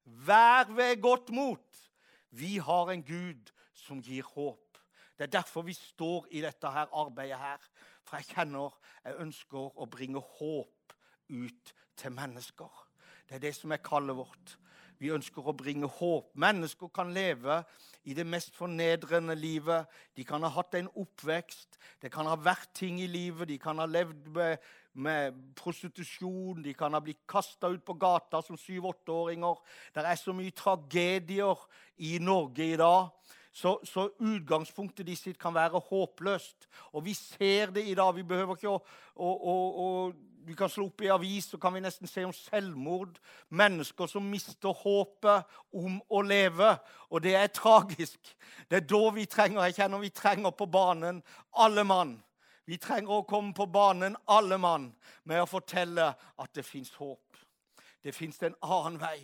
Vær 0.05 0.69
ved 0.69 1.01
godt 1.01 1.33
mot. 1.33 1.81
Vi 2.29 2.57
har 2.57 2.91
en 2.91 3.03
Gud 3.03 3.51
som 3.73 4.01
gir 4.01 4.23
håp. 4.23 4.77
Det 5.17 5.27
er 5.27 5.37
derfor 5.39 5.65
vi 5.65 5.73
står 5.73 6.29
i 6.31 6.41
dette 6.41 6.69
her 6.69 6.87
arbeidet 6.93 7.37
her. 7.37 7.70
For 8.11 8.19
jeg 8.19 8.33
kjenner 8.35 8.73
jeg 9.05 9.15
ønsker 9.23 9.77
å 9.79 9.85
bringe 9.87 10.19
håp 10.19 10.95
ut 11.31 11.69
til 11.95 12.11
mennesker. 12.11 12.81
Det 13.23 13.37
er 13.37 13.45
det 13.45 13.53
som 13.55 13.71
er 13.71 13.79
kallet 13.79 14.17
vårt. 14.17 14.57
Vi 14.99 15.13
ønsker 15.15 15.47
å 15.47 15.53
bringe 15.55 15.87
håp. 15.87 16.27
Mennesker 16.35 16.91
kan 16.91 17.13
leve 17.15 17.61
i 18.03 18.13
det 18.17 18.25
mest 18.27 18.51
fornedrende 18.59 19.37
livet. 19.39 19.87
De 20.19 20.25
kan 20.27 20.43
ha 20.43 20.51
hatt 20.51 20.75
en 20.75 20.91
oppvekst. 20.91 21.79
Det 22.03 22.11
kan 22.11 22.27
ha 22.27 22.35
vært 22.35 22.73
ting 22.75 22.99
i 22.99 23.07
livet. 23.07 23.47
De 23.47 23.57
kan 23.63 23.79
ha 23.79 23.87
levd 23.87 24.27
med, 24.35 24.67
med 24.91 25.39
prostitusjon. 25.55 26.59
De 26.67 26.75
kan 26.75 26.91
ha 26.91 26.99
blitt 26.99 27.23
kasta 27.31 27.71
ut 27.71 27.85
på 27.87 27.95
gata 27.95 28.43
som 28.43 28.59
syv-åtteåringer. 28.59 29.63
Det 29.95 30.03
er 30.03 30.19
så 30.19 30.35
mye 30.35 30.51
tragedier 30.51 31.63
i 32.03 32.17
Norge 32.19 32.73
i 32.73 32.77
dag. 32.83 33.07
Så, 33.51 33.79
så, 33.83 34.09
utgangspunktet 34.19 35.05
de 35.07 35.15
sitt 35.15 35.39
kan 35.39 35.53
være 35.53 35.79
håpløst. 35.89 36.67
Og 36.95 37.05
vi 37.05 37.13
ser 37.13 37.73
det 37.75 37.83
i 37.87 37.95
dag. 37.95 38.15
Vi 38.15 38.23
behøver 38.23 38.55
ikke 38.55 38.71
å, 38.71 38.77
å, 39.15 39.31
å, 39.83 39.87
vi 40.47 40.55
kan 40.55 40.71
slå 40.71 40.87
opp 40.87 41.03
i 41.03 41.11
avis, 41.11 41.49
så 41.51 41.59
kan 41.59 41.75
vi 41.75 41.83
nesten 41.83 42.07
se 42.07 42.23
om 42.25 42.33
selvmord. 42.33 43.19
Mennesker 43.49 44.07
som 44.07 44.29
mister 44.31 44.71
håpet 44.83 45.51
om 45.75 45.99
å 46.07 46.21
leve. 46.23 46.71
Og 47.11 47.23
det 47.27 47.35
er 47.35 47.51
tragisk. 47.51 48.33
Det 48.71 48.79
er 48.79 48.87
da 48.87 49.03
vi 49.15 49.27
trenger 49.27 49.67
jeg 49.67 49.81
kjenner 49.81 50.05
vi 50.05 50.13
trenger 50.15 50.55
på 50.55 50.69
banen 50.71 51.19
alle 51.51 51.83
mann. 51.83 52.15
Vi 52.65 52.77
trenger 52.79 53.19
å 53.19 53.27
komme 53.27 53.51
på 53.57 53.67
banen 53.67 54.15
alle 54.31 54.55
mann 54.61 54.91
med 55.27 55.43
å 55.43 55.49
fortelle 55.49 56.13
at 56.15 56.55
det 56.55 56.63
fins 56.63 56.93
håp. 56.95 57.35
Det 58.01 58.15
fins 58.15 58.39
en 58.47 58.55
annen 58.63 58.99
vei. 59.01 59.19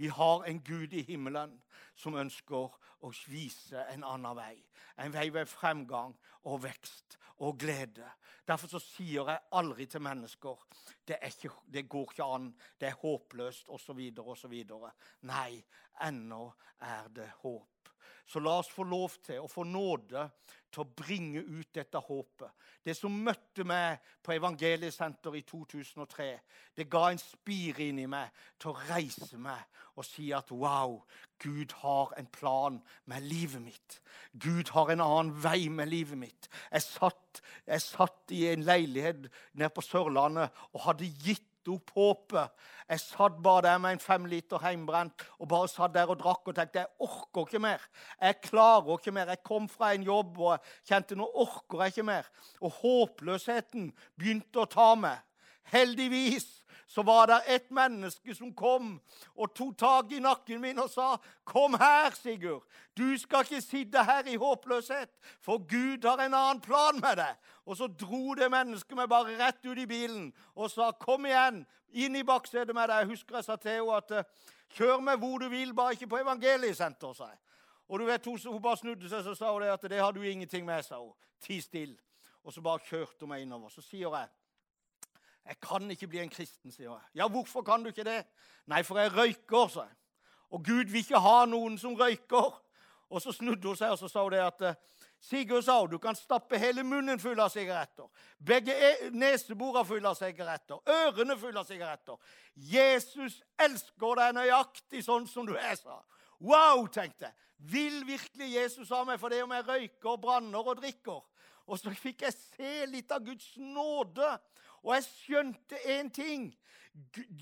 Vi 0.00 0.08
har 0.08 0.46
en 0.48 0.60
Gud 0.64 0.92
i 0.96 1.04
himmelen 1.04 1.52
som 1.94 2.16
ønsker 2.16 2.72
å 3.00 3.10
vise 3.30 3.84
en 3.92 4.04
annen 4.04 4.36
vei. 4.36 4.54
En 5.00 5.12
vei 5.12 5.28
ved 5.32 5.48
fremgang 5.48 6.14
og 6.50 6.62
vekst 6.64 7.16
og 7.40 7.58
glede. 7.58 8.06
Derfor 8.46 8.68
så 8.68 8.80
sier 8.82 9.30
jeg 9.30 9.44
aldri 9.56 9.86
til 9.88 10.02
mennesker 10.04 10.64
det, 11.08 11.18
ikke, 11.26 11.50
det 11.66 11.88
går 11.88 12.12
ikke 12.12 12.28
an, 12.36 12.50
det 12.80 12.90
er 12.90 12.98
håpløst 13.00 13.70
osv. 13.72 14.00
osv. 14.20 14.56
Nei, 15.30 15.62
ennå 16.06 16.44
er 16.80 17.08
det 17.14 17.30
håp. 17.42 17.79
Så 18.26 18.40
la 18.40 18.58
oss 18.60 18.70
få 18.70 18.84
lov 18.86 19.16
til 19.24 19.42
å 19.42 19.50
få 19.50 19.64
nåde 19.66 20.28
til 20.70 20.84
å 20.84 20.92
bringe 20.96 21.42
ut 21.42 21.72
dette 21.74 21.98
håpet. 21.98 22.52
Det 22.84 22.94
som 22.96 23.14
møtte 23.24 23.64
meg 23.66 23.98
på 24.22 24.36
Evangeliesenter 24.36 25.34
i 25.36 25.42
2003, 25.46 26.28
det 26.78 26.86
ga 26.90 27.08
en 27.10 27.20
spire 27.20 27.88
inni 27.90 28.06
meg 28.10 28.30
til 28.60 28.72
å 28.72 28.84
reise 28.92 29.38
meg 29.40 29.66
og 29.98 30.06
si 30.06 30.30
at 30.32 30.52
wow, 30.54 31.00
Gud 31.42 31.74
har 31.82 32.14
en 32.16 32.28
plan 32.32 32.78
med 33.10 33.26
livet 33.26 33.62
mitt. 33.64 33.98
Gud 34.32 34.70
har 34.76 34.92
en 34.92 35.02
annen 35.04 35.34
vei 35.42 35.68
med 35.68 35.90
livet 35.90 36.18
mitt. 36.20 36.48
Jeg 36.70 36.86
satt, 36.86 37.42
jeg 37.66 37.84
satt 37.84 38.32
i 38.36 38.46
en 38.52 38.64
leilighet 38.64 39.26
nede 39.52 39.72
på 39.74 39.84
Sørlandet 39.84 40.54
og 40.72 40.84
hadde 40.86 41.10
gitt 41.24 41.49
opp 41.68 41.90
håpet. 41.96 42.52
Jeg 42.88 43.00
satt 43.00 43.36
bare 43.42 43.62
der 43.68 43.78
med 43.78 43.96
en 43.96 44.02
fem 44.02 44.24
liter 44.30 44.62
heimbrent 44.62 45.24
og 45.38 45.48
bare 45.48 45.68
satt 45.68 45.94
der 45.94 46.10
og 46.10 46.18
drakk 46.22 46.48
og 46.48 46.56
tenkte 46.56 46.82
jeg 46.82 46.90
orker 47.06 47.46
ikke 47.46 47.62
mer. 47.62 47.84
Jeg 48.20 48.40
klarer 48.46 48.98
ikke 48.98 49.14
mer. 49.14 49.34
Jeg 49.34 49.42
kom 49.44 49.68
fra 49.68 49.92
en 49.94 50.06
jobb 50.06 50.38
og 50.38 50.52
jeg 50.52 50.92
kjente 50.92 51.18
nå 51.18 51.28
orker 51.34 51.84
jeg 51.84 51.94
ikke 51.94 52.08
mer. 52.12 52.30
Og 52.60 52.72
håpløsheten 52.80 53.92
begynte 54.18 54.62
å 54.62 54.70
ta 54.70 54.94
meg. 54.98 55.20
Heldigvis 55.70 56.59
så 56.90 57.02
var 57.02 57.26
det 57.26 57.42
et 57.46 57.70
menneske 57.70 58.34
som 58.34 58.50
kom 58.54 58.96
og 59.36 59.52
tok 59.54 59.76
tak 59.78 60.12
i 60.12 60.18
nakken 60.18 60.58
min 60.60 60.78
og 60.78 60.90
sa, 60.90 61.16
'Kom 61.44 61.74
her, 61.74 62.10
Sigurd. 62.10 62.62
Du 62.98 63.18
skal 63.18 63.40
ikke 63.40 63.60
sitte 63.60 64.04
her 64.04 64.26
i 64.26 64.36
håpløshet, 64.36 65.10
for 65.40 65.58
Gud 65.58 66.08
har 66.08 66.26
en 66.26 66.34
annen 66.34 66.60
plan 66.60 67.00
med 67.00 67.16
deg.' 67.16 67.36
Og 67.66 67.76
så 67.76 67.86
dro 67.86 68.34
det 68.34 68.50
mennesket 68.50 68.96
meg 68.96 69.08
bare 69.08 69.38
rett 69.38 69.64
ut 69.66 69.78
i 69.78 69.86
bilen 69.86 70.32
og 70.56 70.70
sa, 70.70 70.90
'Kom 70.90 71.26
igjen, 71.26 71.66
inn 71.92 72.16
i 72.16 72.22
baksetet 72.22 72.74
med 72.74 72.88
deg.' 72.88 72.98
Jeg 72.98 73.06
husker 73.06 73.34
jeg 73.34 73.44
sa 73.44 73.56
til 73.56 73.70
henne 73.70 73.96
at 73.96 74.10
eh, 74.10 74.24
'Kjør 74.70 75.00
meg 75.00 75.18
hvor 75.18 75.38
du 75.38 75.48
vil, 75.48 75.74
bare 75.74 75.92
ikke 75.92 76.06
på 76.06 76.18
evangeliesenter', 76.18 77.14
sa 77.14 77.24
jeg. 77.24 77.38
Og 77.88 77.98
du 78.00 78.04
vet, 78.04 78.24
Hun 78.24 78.62
bare 78.62 78.76
snudde 78.76 79.08
seg 79.08 79.26
og 79.26 79.36
sa 79.36 79.52
hun 79.52 79.62
at 79.62 79.82
'det 79.82 80.00
har 80.00 80.10
du 80.10 80.22
ingenting 80.22 80.66
med', 80.66 80.82
sa 80.82 80.98
hun. 80.98 81.12
Ti 81.40 81.60
stille. 81.60 81.96
Og 82.44 82.52
så 82.52 82.60
bare 82.60 82.78
kjørte 82.78 83.20
hun 83.20 83.28
meg 83.28 83.42
innover. 83.42 83.68
Så 83.68 83.80
sier 83.80 84.10
jeg 84.18 84.28
'Jeg 85.46 85.60
kan 85.60 85.90
ikke 85.90 86.06
bli 86.06 86.20
en 86.20 86.30
kristen', 86.30 86.72
sier 86.72 86.90
jeg. 86.90 87.00
'Ja, 87.14 87.28
hvorfor 87.28 87.62
kan 87.62 87.82
du 87.82 87.88
ikke 87.88 88.04
det?' 88.04 88.26
'Nei, 88.66 88.82
for 88.82 88.98
jeg 88.98 89.12
røyker', 89.12 89.68
sa 89.68 89.80
jeg. 89.80 89.96
'Og 90.50 90.64
Gud 90.64 90.84
vil 90.84 90.96
ikke 90.96 91.18
ha 91.18 91.44
noen 91.44 91.78
som 91.78 91.94
røyker.' 91.94 92.62
Og 93.10 93.22
så 93.22 93.32
snudde 93.32 93.68
hun 93.68 93.76
seg 93.76 93.90
og 93.90 93.98
så 93.98 94.08
sa 94.08 94.22
hun 94.22 94.32
det 94.32 94.38
at 94.38 94.76
Sigurd 95.20 95.62
sa 95.62 95.86
du 95.86 95.98
kan 95.98 96.16
stappe 96.16 96.58
hele 96.58 96.82
munnen 96.82 97.20
full 97.20 97.40
av 97.40 97.50
sigaretter. 97.52 98.06
Begge 98.38 98.72
e- 98.72 99.10
neseborene 99.12 99.84
fulle 99.84 100.08
av 100.08 100.16
sigaretter. 100.16 100.80
Ørene 100.88 101.36
fulle 101.38 101.60
av 101.60 101.68
sigaretter. 101.68 102.16
Jesus 102.54 103.42
elsker 103.60 104.16
deg 104.16 104.38
nøyaktig 104.38 105.04
sånn 105.04 105.28
som 105.28 105.48
du 105.48 105.56
er, 105.58 105.76
sa 105.76 106.00
Wow, 106.40 106.86
tenkte 106.88 107.26
jeg. 107.26 107.34
Vil 107.58 107.98
virkelig 108.08 108.54
Jesus 108.54 108.88
ha 108.88 109.02
meg 109.04 109.20
for 109.20 109.28
det 109.28 109.42
om 109.44 109.52
jeg 109.52 109.66
røyker, 109.66 110.16
branner 110.16 110.72
og 110.72 110.78
drikker? 110.80 111.20
Og 111.68 111.78
så 111.78 111.92
fikk 111.92 112.24
jeg 112.24 112.32
se 112.32 112.86
litt 112.88 113.12
av 113.12 113.20
Guds 113.26 113.52
nåde 113.60 114.30
og 114.82 114.94
jeg 114.94 115.04
skjønte 115.04 115.80
én 115.98 116.10
ting. 116.12 116.50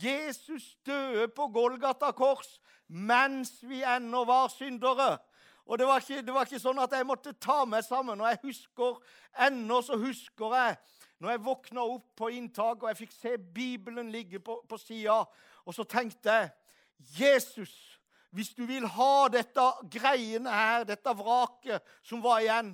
Jesus 0.02 0.76
døde 0.86 1.28
på 1.28 1.48
Golgata 1.54 2.10
kors 2.12 2.58
mens 2.88 3.58
vi 3.62 3.82
ennå 3.84 4.24
var 4.24 4.48
syndere. 4.48 5.18
Og 5.68 5.78
det 5.78 5.86
var, 5.86 6.00
ikke, 6.00 6.22
det 6.22 6.34
var, 6.34 6.46
ikke, 6.46 6.60
sånn 6.60 6.78
at 6.80 6.94
jeg 6.96 7.06
måtte 7.06 7.34
ta 7.36 7.58
meg 7.68 7.84
sammen. 7.84 8.20
Og 8.20 8.30
jeg 8.30 8.40
husker, 8.46 8.96
ennå 9.44 9.82
så 9.84 9.98
husker 10.00 10.54
jeg 10.56 10.78
når 11.18 11.34
jeg 11.34 11.44
våkna 11.44 11.82
opp 11.82 12.06
på 12.16 12.30
inntak 12.32 12.82
og 12.82 12.88
jeg 12.92 13.00
fikk 13.02 13.12
se 13.12 13.34
Bibelen 13.38 14.12
ligge 14.14 14.38
på, 14.40 14.60
på 14.68 14.78
sida, 14.78 15.24
og 15.66 15.74
så 15.74 15.84
tenkte 15.84 16.30
jeg 16.30 16.50
Jesus, 17.18 17.72
hvis 18.30 18.52
du 18.54 18.62
vil 18.68 18.86
ha 18.94 19.26
dette 19.32 19.64
greiene 19.90 20.52
her, 20.52 20.86
dette 20.86 21.14
vraket 21.18 21.82
som 22.06 22.22
var 22.22 22.42
igjen 22.44 22.70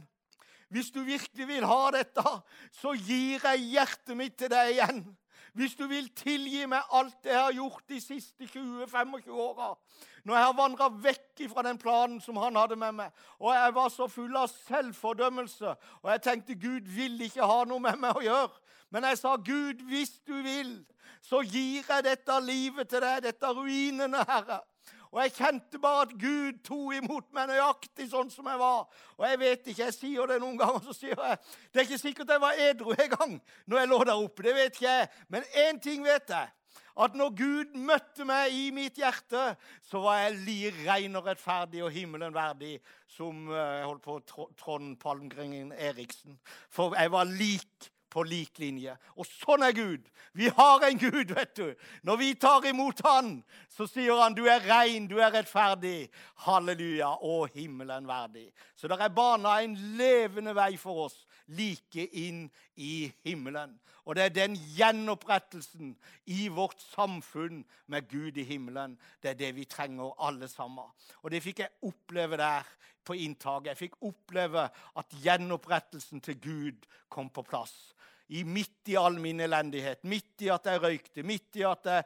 hvis 0.74 0.90
du 0.90 1.04
virkelig 1.06 1.46
vil 1.46 1.64
ha 1.70 1.82
dette, 1.94 2.22
så 2.74 2.96
gir 2.98 3.44
jeg 3.46 3.68
hjertet 3.76 4.16
mitt 4.18 4.34
til 4.40 4.50
deg 4.50 4.72
igjen. 4.72 5.04
Hvis 5.54 5.76
du 5.78 5.84
vil 5.86 6.08
tilgi 6.18 6.64
meg 6.66 6.88
alt 6.98 7.14
det 7.22 7.30
jeg 7.30 7.38
har 7.44 7.54
gjort 7.54 7.84
de 7.92 8.00
siste 8.02 8.48
20-25 8.48 9.30
åra, 9.30 9.68
når 10.26 10.34
jeg 10.34 10.48
har 10.48 10.56
vandra 10.58 10.88
vekk 11.04 11.44
fra 11.52 11.62
den 11.62 11.78
planen 11.78 12.18
som 12.24 12.40
han 12.42 12.58
hadde 12.58 12.74
med 12.80 12.96
meg, 12.98 13.22
og 13.38 13.54
jeg 13.54 13.76
var 13.76 13.94
så 13.94 14.08
full 14.10 14.34
av 14.40 14.50
selvfordømmelse, 14.50 15.76
og 16.02 16.10
jeg 16.10 16.24
tenkte 16.26 16.58
Gud 16.58 16.90
vil 16.96 17.22
ikke 17.28 17.46
ha 17.46 17.62
noe 17.70 17.86
med 17.86 18.02
meg 18.02 18.18
å 18.18 18.26
gjøre. 18.26 18.58
Men 18.90 19.06
jeg 19.12 19.22
sa, 19.22 19.36
Gud, 19.38 19.86
hvis 19.86 20.16
du 20.26 20.34
vil, 20.42 20.74
så 21.22 21.44
gir 21.46 21.86
jeg 21.86 22.08
dette 22.08 22.40
livet 22.42 22.90
til 22.90 23.06
deg, 23.06 23.22
dette 23.28 23.54
ruinene, 23.54 24.26
Herre. 24.26 24.58
Og 25.14 25.20
jeg 25.22 25.32
kjente 25.36 25.78
bare 25.78 26.08
at 26.08 26.14
Gud 26.18 26.56
tok 26.66 26.96
imot 26.96 27.28
meg 27.36 27.52
nøyaktig 27.52 28.08
sånn 28.10 28.32
som 28.34 28.48
jeg 28.50 28.58
var. 28.58 28.88
Og 29.14 29.28
jeg 29.28 29.40
vet 29.44 29.68
ikke, 29.70 29.84
jeg 29.84 29.94
sier 29.94 30.26
det 30.32 30.40
noen 30.42 30.58
ganger, 30.58 30.82
så 30.82 30.96
sier 30.96 31.14
jeg 31.14 31.38
Det 31.70 31.80
er 31.80 31.86
ikke 31.86 32.00
sikkert 32.02 32.34
jeg 32.34 32.42
var 32.42 32.58
edru 32.66 32.96
en 32.96 33.14
gang 33.14 33.36
når 33.70 33.78
jeg 33.80 33.90
lå 33.92 34.00
der 34.02 34.18
oppe. 34.18 34.46
Det 34.48 34.56
vet 34.58 34.74
ikke 34.74 34.90
jeg. 34.90 35.08
Men 35.30 35.46
én 35.64 35.80
ting 35.82 36.02
vet 36.02 36.34
jeg. 36.34 36.50
At 36.94 37.14
når 37.18 37.32
Gud 37.38 37.78
møtte 37.78 38.26
meg 38.26 38.54
i 38.54 38.68
mitt 38.74 38.98
hjerte, 38.98 39.54
så 39.86 40.02
var 40.02 40.20
jeg 40.20 40.36
like 40.46 40.84
ren 40.86 41.18
og 41.18 41.26
rettferdig 41.26 41.82
og 41.82 41.90
himmelen 41.94 42.34
verdig 42.34 42.76
som 43.10 43.48
eh, 43.50 43.72
jeg 43.80 43.88
holdt 43.88 44.04
på 44.04 44.18
Trond 44.58 44.94
Palmgrengen 45.02 45.72
Eriksen. 45.74 46.38
For 46.70 46.94
jeg 46.98 47.10
var 47.14 47.30
lik 47.30 47.90
på 48.14 48.22
lik 48.26 48.60
linje. 48.62 48.94
Og 49.18 49.26
sånn 49.26 49.64
er 49.66 49.74
Gud. 49.74 50.06
Vi 50.38 50.48
har 50.54 50.86
en 50.86 50.98
Gud, 50.98 51.34
vet 51.34 51.54
du. 51.58 51.74
Når 52.06 52.20
vi 52.20 52.30
tar 52.38 52.66
imot 52.70 53.02
Han, 53.06 53.36
så 53.68 53.88
sier 53.90 54.22
han 54.22 54.36
du 54.36 54.44
er 54.50 54.62
rein, 54.68 55.08
du 55.10 55.18
er 55.18 55.34
rettferdig. 55.34 56.08
Halleluja. 56.46 57.10
Og 57.26 57.50
himmelen 57.54 58.06
verdig. 58.08 58.48
Så 58.78 58.90
det 58.90 59.00
er 59.00 59.14
bana 59.14 59.60
en 59.62 59.74
levende 59.98 60.54
vei 60.56 60.74
for 60.78 61.08
oss 61.08 61.24
like 61.46 62.06
inn 62.16 62.46
i 62.80 63.10
himmelen. 63.26 63.74
Og 64.04 64.16
det 64.16 64.24
er 64.24 64.34
den 64.36 64.56
gjenopprettelsen 64.76 65.94
i 66.28 66.48
vårt 66.52 66.80
samfunn 66.92 67.62
med 67.88 68.08
Gud 68.08 68.36
i 68.36 68.44
himmelen. 68.44 68.98
Det 69.22 69.32
er 69.32 69.38
det 69.38 69.54
vi 69.56 69.64
trenger, 69.64 70.12
alle 70.20 70.48
sammen. 70.48 70.90
Og 71.22 71.32
det 71.32 71.42
fikk 71.44 71.64
jeg 71.64 71.72
oppleve 71.88 72.36
der 72.40 72.68
på 73.04 73.16
inntaket. 73.20 73.72
Jeg 73.72 73.82
fikk 73.84 74.00
oppleve 74.08 74.68
at 74.70 75.18
gjenopprettelsen 75.24 76.22
til 76.24 76.40
Gud 76.42 76.88
kom 77.12 77.30
på 77.30 77.44
plass 77.46 77.74
i 78.32 78.40
midt 78.48 78.88
i 78.88 78.96
all 78.96 79.18
min 79.20 79.42
elendighet, 79.44 80.00
midt 80.08 80.42
i 80.46 80.48
at 80.52 80.64
jeg 80.66 80.80
røykte, 80.80 81.22
midt 81.26 81.58
i 81.60 81.64
at 81.68 81.84
jeg, 81.84 82.04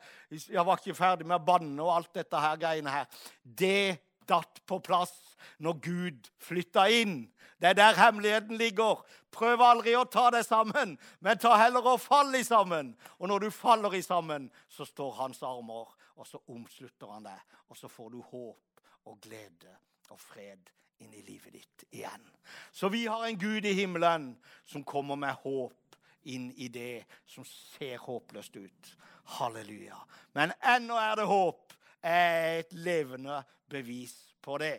jeg 0.51 0.65
var 0.67 0.81
ikke 0.81 0.99
ferdig 0.99 1.27
med 1.29 1.39
å 1.39 1.47
banne 1.47 1.85
og 1.85 1.93
alt 1.95 2.11
dette 2.19 2.41
her 2.43 2.59
greiene 2.59 2.91
her. 2.91 3.21
Det 3.43 4.01
datt 4.29 4.61
på 4.67 4.81
plass 4.85 5.15
når 5.63 5.79
Gud 5.85 6.31
flytta 6.43 6.89
inn. 6.93 7.21
Det 7.59 7.73
er 7.73 7.79
der 7.79 7.99
hemmeligheten 7.99 8.59
ligger. 8.61 9.03
Prøv 9.35 9.63
aldri 9.65 9.95
å 9.99 10.07
ta 10.11 10.29
deg 10.35 10.45
sammen, 10.47 10.97
men 11.25 11.41
ta 11.41 11.57
heller 11.59 11.87
å 11.95 11.97
falle 12.01 12.43
sammen. 12.47 12.93
Og 13.19 13.31
når 13.31 13.47
du 13.47 13.51
faller 13.55 13.97
i 13.99 14.03
sammen, 14.05 14.51
så 14.69 14.87
står 14.87 15.17
hans 15.23 15.43
armer, 15.47 15.91
og 16.19 16.27
så 16.27 16.43
omslutter 16.51 17.15
han 17.15 17.27
deg. 17.27 17.59
Og 17.71 17.79
så 17.79 17.91
får 17.91 18.11
du 18.15 18.21
håp 18.21 18.85
og 19.09 19.21
glede 19.25 19.75
og 20.13 20.21
fred 20.21 20.71
inn 21.03 21.15
i 21.15 21.23
livet 21.23 21.53
ditt 21.53 21.85
igjen. 21.91 22.25
Så 22.73 22.89
vi 22.89 23.07
har 23.07 23.27
en 23.27 23.39
Gud 23.39 23.67
i 23.67 23.75
himmelen 23.77 24.33
som 24.65 24.85
kommer 24.85 25.17
med 25.17 25.37
håp 25.45 25.97
inn 26.29 26.51
i 26.57 26.69
det 26.69 27.05
som 27.27 27.47
ser 27.47 27.99
håpløst 28.03 28.57
ut. 28.57 28.93
Halleluja. 29.39 29.97
Men 30.33 30.53
ennå 30.61 30.97
er 31.01 31.17
det 31.21 31.29
håp. 31.29 31.75
Er 32.03 32.61
et 32.61 32.73
levende 32.73 33.41
bevis 33.69 34.15
på 34.41 34.59
det. 34.63 34.77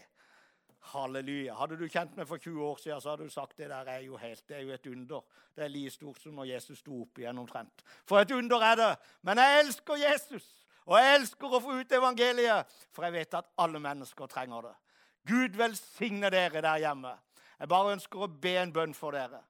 Halleluja. 0.93 1.53
Hadde 1.59 1.77
du 1.77 1.85
kjent 1.91 2.15
meg 2.17 2.27
for 2.29 2.41
20 2.41 2.63
år 2.65 2.79
siden, 2.81 3.01
så 3.01 3.11
hadde 3.11 3.27
du 3.27 3.33
sagt 3.33 3.57
det 3.59 3.69
der 3.69 3.89
er 3.91 4.05
jo 4.05 4.17
helt, 4.17 4.41
det 4.47 4.57
er 4.57 4.63
jo 4.63 4.73
et 4.73 4.87
under. 4.87 5.25
Det 5.55 5.65
er 5.65 5.73
like 5.73 5.91
stort 5.93 6.21
som 6.23 6.37
når 6.39 6.49
Jesus 6.53 6.79
sto 6.79 7.01
opp 7.03 7.19
igjen 7.19 7.41
omtrent. 7.41 7.83
For 8.07 8.21
et 8.21 8.31
under 8.31 8.63
er 8.65 8.79
det. 8.79 8.93
Men 9.27 9.41
jeg 9.43 9.59
elsker 9.65 10.01
Jesus, 10.01 10.47
og 10.85 10.97
jeg 10.97 11.19
elsker 11.19 11.53
å 11.53 11.61
få 11.61 11.75
ut 11.81 11.97
evangeliet, 11.99 12.77
for 12.95 13.05
jeg 13.05 13.17
vet 13.19 13.41
at 13.41 13.51
alle 13.61 13.81
mennesker 13.83 14.31
trenger 14.31 14.69
det. 14.69 14.75
Gud 15.29 15.57
velsigne 15.59 16.31
dere 16.33 16.63
der 16.65 16.81
hjemme. 16.81 17.13
Jeg 17.59 17.69
bare 17.69 17.93
ønsker 17.93 18.25
å 18.25 18.31
be 18.41 18.55
en 18.57 18.73
bønn 18.73 18.95
for 18.97 19.13
dere. 19.13 19.43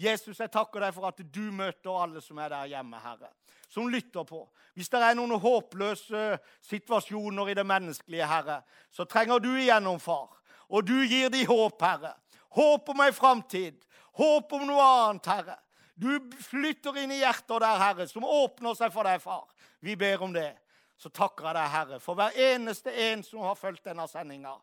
Jesus, 0.00 0.40
jeg 0.40 0.50
takker 0.50 0.82
deg 0.82 0.94
for 0.96 1.06
at 1.10 1.20
du 1.20 1.44
møter 1.54 1.94
alle 1.94 2.22
som 2.24 2.38
er 2.40 2.50
der 2.50 2.70
hjemme, 2.72 2.98
Herre. 3.02 3.30
Som 3.70 3.90
lytter 3.92 4.24
på. 4.28 4.42
Hvis 4.74 4.90
det 4.92 5.00
er 5.04 5.16
noen 5.16 5.36
håpløse 5.40 6.22
situasjoner 6.64 7.52
i 7.52 7.56
det 7.56 7.64
menneskelige, 7.68 8.28
Herre, 8.28 8.62
så 8.90 9.06
trenger 9.08 9.40
du 9.40 9.52
igjennom, 9.52 10.00
far. 10.00 10.32
Og 10.72 10.86
du 10.88 10.96
gir 11.04 11.30
dem 11.32 11.46
håp, 11.48 11.80
Herre. 11.84 12.14
Håp 12.56 12.88
om 12.92 13.04
ei 13.04 13.12
framtid. 13.16 13.84
Håp 14.18 14.52
om 14.56 14.66
noe 14.68 14.88
annet, 14.96 15.28
Herre. 15.28 15.58
Du 15.94 16.10
flytter 16.42 16.98
inn 17.02 17.12
i 17.12 17.20
hjerter 17.20 17.62
der, 17.62 17.78
Herre, 17.80 18.08
som 18.08 18.24
åpner 18.24 18.74
seg 18.76 18.92
for 18.94 19.08
deg, 19.08 19.20
far. 19.22 19.46
Vi 19.84 19.96
ber 19.96 20.24
om 20.24 20.32
det. 20.34 20.50
Så 20.96 21.12
takker 21.12 21.50
jeg 21.50 21.58
deg, 21.58 21.72
Herre, 21.76 22.00
for 22.00 22.18
hver 22.18 22.36
eneste 22.48 22.92
en 23.08 23.24
som 23.26 23.44
har 23.44 23.58
fulgt 23.58 23.84
denne 23.86 24.08
sendinga. 24.08 24.56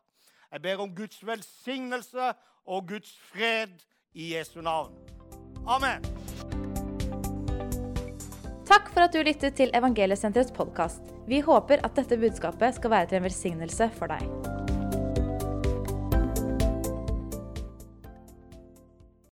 Jeg 0.50 0.62
ber 0.64 0.80
om 0.82 0.90
Guds 0.94 1.20
velsignelse 1.22 2.32
og 2.66 2.88
Guds 2.88 3.12
fred 3.30 3.76
i 4.14 4.32
Jesu 4.34 4.58
navn. 4.60 4.96
Amen. 5.62 6.02
Takk 8.66 8.90
for 8.90 9.06
at 9.06 9.14
du 9.14 9.22
lyttet 9.22 9.54
til 9.58 9.70
Evangeliesenterets 9.74 10.54
podkast. 10.54 11.14
Vi 11.30 11.42
håper 11.46 11.86
at 11.86 11.94
dette 11.98 12.18
budskapet 12.18 12.78
skal 12.78 12.96
være 12.98 13.10
til 13.10 13.20
en 13.20 13.28
velsignelse 13.30 13.90
for 13.94 14.10
deg. 14.10 14.49